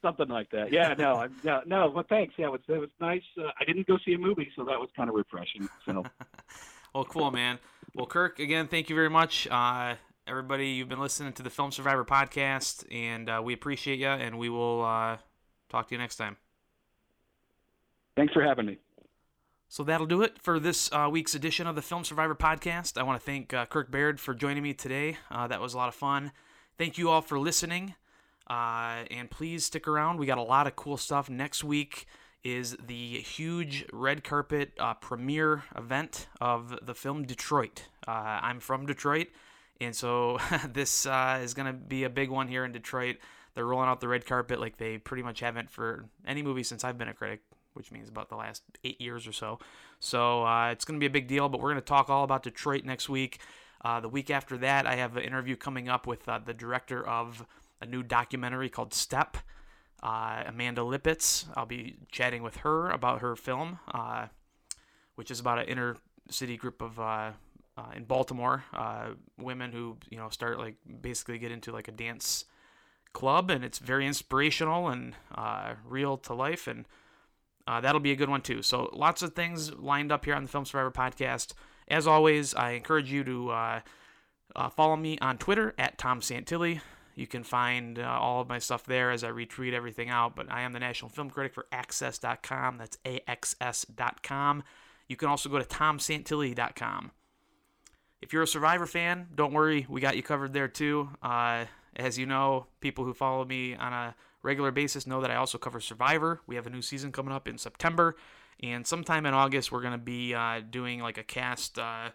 [0.02, 0.70] Something like that.
[0.72, 1.90] Yeah, no, I, no, no.
[1.90, 2.34] Well, thanks.
[2.38, 3.22] Yeah, it was, it was nice.
[3.36, 5.68] Uh, I didn't go see a movie, so that was kind of refreshing.
[5.84, 6.04] So,
[6.94, 7.58] Well, cool, man.
[7.94, 9.46] Well, Kirk, again, thank you very much.
[9.50, 9.94] Uh,
[10.26, 14.38] everybody, you've been listening to the Film Survivor podcast, and uh, we appreciate you, and
[14.38, 15.16] we will uh,
[15.68, 16.36] talk to you next time.
[18.16, 18.78] thanks for having me.
[19.68, 22.98] So that'll do it for this uh, week's edition of the Film Survivor podcast.
[22.98, 25.16] I want to thank uh, Kirk Baird for joining me today.
[25.30, 26.32] Uh, that was a lot of fun.
[26.78, 27.94] Thank you all for listening.
[28.48, 30.18] Uh, and please stick around.
[30.18, 31.28] We got a lot of cool stuff.
[31.28, 32.06] Next week
[32.46, 37.84] is the huge red carpet uh, premiere event of the film Detroit.
[38.06, 39.28] Uh, I'm from Detroit,
[39.80, 40.38] and so
[40.72, 43.16] this uh, is going to be a big one here in Detroit.
[43.54, 46.84] They're rolling out the red carpet like they pretty much haven't for any movie since
[46.84, 47.40] I've been a critic
[47.76, 49.58] which means about the last eight years or so.
[50.00, 52.24] So uh, it's going to be a big deal, but we're going to talk all
[52.24, 53.38] about Detroit next week.
[53.84, 57.06] Uh, the week after that, I have an interview coming up with uh, the director
[57.06, 57.46] of
[57.80, 59.36] a new documentary called Step,
[60.02, 61.46] uh, Amanda Lipitz.
[61.56, 64.26] I'll be chatting with her about her film, uh,
[65.14, 65.96] which is about an inner
[66.30, 67.32] city group of uh,
[67.76, 68.64] uh, in Baltimore
[69.38, 72.44] women who you know start like basically get into like a dance
[73.12, 75.14] club, and it's very inspirational and
[75.84, 76.86] real to life and.
[77.68, 78.62] Uh, that'll be a good one too.
[78.62, 81.52] So lots of things lined up here on the Film Survivor podcast.
[81.88, 83.80] As always, I encourage you to uh,
[84.54, 86.80] uh, follow me on Twitter at Tom Santilli.
[87.16, 90.36] You can find uh, all of my stuff there as I retweet everything out.
[90.36, 92.76] But I am the national film critic for Access.com.
[92.76, 94.62] That's AXS.com.
[95.08, 97.10] You can also go to TomSantilli.com.
[98.20, 101.10] If you're a Survivor fan, don't worry, we got you covered there too.
[101.22, 101.64] Uh,
[101.96, 105.58] as you know, people who follow me on a regular basis know that I also
[105.58, 106.40] cover Survivor.
[106.46, 108.16] We have a new season coming up in September,
[108.62, 112.10] and sometime in August we're going to be uh, doing like a cast uh,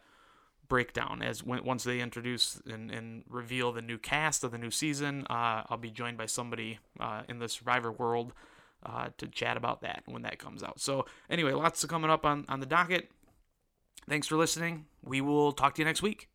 [0.71, 4.71] breakdown as when, once they introduce and, and, reveal the new cast of the new
[4.71, 5.27] season.
[5.29, 8.31] Uh, I'll be joined by somebody uh, in the Survivor world
[8.85, 10.79] uh, to chat about that when that comes out.
[10.79, 13.11] So anyway, lots of coming up on on the docket.
[14.07, 14.85] Thanks for listening.
[15.03, 16.30] We will talk to you next week.